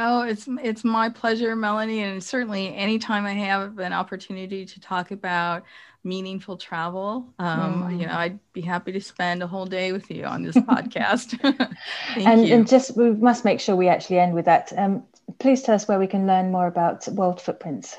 Oh, 0.00 0.22
it's 0.22 0.48
it's 0.62 0.84
my 0.84 1.08
pleasure, 1.08 1.56
Melanie, 1.56 2.04
and 2.04 2.22
certainly 2.22 2.72
anytime 2.72 3.26
I 3.26 3.32
have 3.32 3.80
an 3.80 3.92
opportunity 3.92 4.64
to 4.64 4.80
talk 4.80 5.10
about 5.10 5.64
meaningful 6.04 6.56
travel, 6.56 7.26
um, 7.40 7.82
mm. 7.82 8.00
you 8.00 8.06
know, 8.06 8.14
I'd 8.14 8.38
be 8.52 8.60
happy 8.60 8.92
to 8.92 9.00
spend 9.00 9.42
a 9.42 9.48
whole 9.48 9.66
day 9.66 9.90
with 9.90 10.08
you 10.08 10.24
on 10.24 10.44
this 10.44 10.54
podcast. 10.54 11.36
and, 12.16 12.46
you. 12.46 12.54
and 12.54 12.68
just 12.68 12.96
we 12.96 13.10
must 13.10 13.44
make 13.44 13.58
sure 13.58 13.74
we 13.74 13.88
actually 13.88 14.20
end 14.20 14.34
with 14.34 14.44
that. 14.44 14.72
Um, 14.76 15.02
please 15.40 15.62
tell 15.62 15.74
us 15.74 15.88
where 15.88 15.98
we 15.98 16.06
can 16.06 16.28
learn 16.28 16.52
more 16.52 16.68
about 16.68 17.08
World 17.08 17.40
Footprints. 17.40 17.96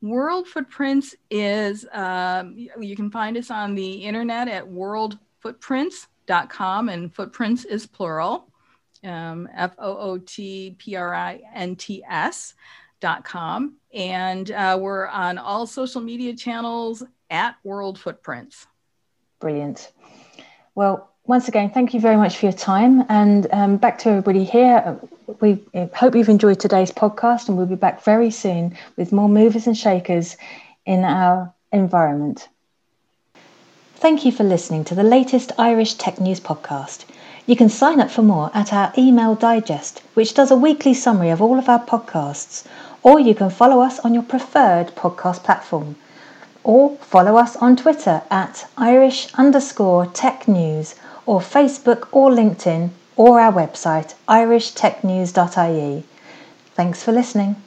World 0.00 0.48
Footprints 0.48 1.14
is 1.30 1.84
um, 1.92 2.54
you 2.56 2.96
can 2.96 3.10
find 3.10 3.36
us 3.36 3.50
on 3.50 3.74
the 3.74 3.96
internet 3.96 4.48
at 4.48 4.66
worldfootprints.com, 4.66 6.88
and 6.88 7.14
footprints 7.14 7.66
is 7.66 7.86
plural 7.86 8.46
um, 9.04 9.48
F 9.54 9.74
O 9.78 9.96
O 9.96 10.18
T 10.18 10.74
P 10.78 10.96
R 10.96 11.14
I 11.14 11.40
N 11.54 11.76
T 11.76 12.02
S 12.08 12.54
dot 13.00 13.24
com. 13.24 13.76
And 13.94 14.50
uh, 14.50 14.78
we're 14.80 15.06
on 15.06 15.38
all 15.38 15.66
social 15.66 16.00
media 16.00 16.36
channels 16.36 17.02
at 17.30 17.56
World 17.64 17.98
Footprints. 17.98 18.66
Brilliant. 19.40 19.90
Well, 20.74 21.10
once 21.24 21.48
again, 21.48 21.70
thank 21.70 21.94
you 21.94 22.00
very 22.00 22.16
much 22.16 22.36
for 22.36 22.46
your 22.46 22.52
time. 22.52 23.04
And 23.08 23.46
um, 23.52 23.76
back 23.76 23.98
to 24.00 24.08
everybody 24.10 24.44
here. 24.44 24.98
We 25.40 25.62
hope 25.94 26.14
you've 26.14 26.28
enjoyed 26.28 26.58
today's 26.58 26.90
podcast, 26.90 27.48
and 27.48 27.56
we'll 27.56 27.66
be 27.66 27.76
back 27.76 28.02
very 28.02 28.30
soon 28.30 28.76
with 28.96 29.12
more 29.12 29.28
movers 29.28 29.66
and 29.66 29.76
shakers 29.76 30.36
in 30.86 31.04
our 31.04 31.52
environment. 31.72 32.48
Thank 33.96 34.24
you 34.24 34.32
for 34.32 34.44
listening 34.44 34.84
to 34.84 34.94
the 34.94 35.02
latest 35.04 35.52
Irish 35.58 35.94
Tech 35.94 36.20
News 36.20 36.40
podcast. 36.40 37.04
You 37.46 37.56
can 37.56 37.68
sign 37.68 38.00
up 38.00 38.10
for 38.10 38.22
more 38.22 38.50
at 38.54 38.72
our 38.72 38.92
email 38.96 39.34
digest, 39.34 40.02
which 40.14 40.34
does 40.34 40.50
a 40.50 40.56
weekly 40.56 40.94
summary 40.94 41.30
of 41.30 41.40
all 41.40 41.58
of 41.58 41.68
our 41.68 41.84
podcasts, 41.84 42.64
or 43.02 43.18
you 43.18 43.34
can 43.34 43.50
follow 43.50 43.80
us 43.80 43.98
on 44.00 44.14
your 44.14 44.22
preferred 44.22 44.94
podcast 44.94 45.42
platform. 45.42 45.96
Or 46.62 46.96
follow 46.98 47.36
us 47.36 47.56
on 47.56 47.76
Twitter 47.76 48.22
at 48.30 48.68
Irish 48.76 49.32
underscore 49.34 50.06
tech 50.06 50.46
news, 50.46 50.94
or 51.24 51.40
Facebook 51.40 52.08
or 52.12 52.30
LinkedIn, 52.30 52.90
or 53.16 53.40
our 53.40 53.52
website 53.52 54.14
irishtechnews.ie. 54.28 56.04
Thanks 56.74 57.02
for 57.02 57.12
listening. 57.12 57.56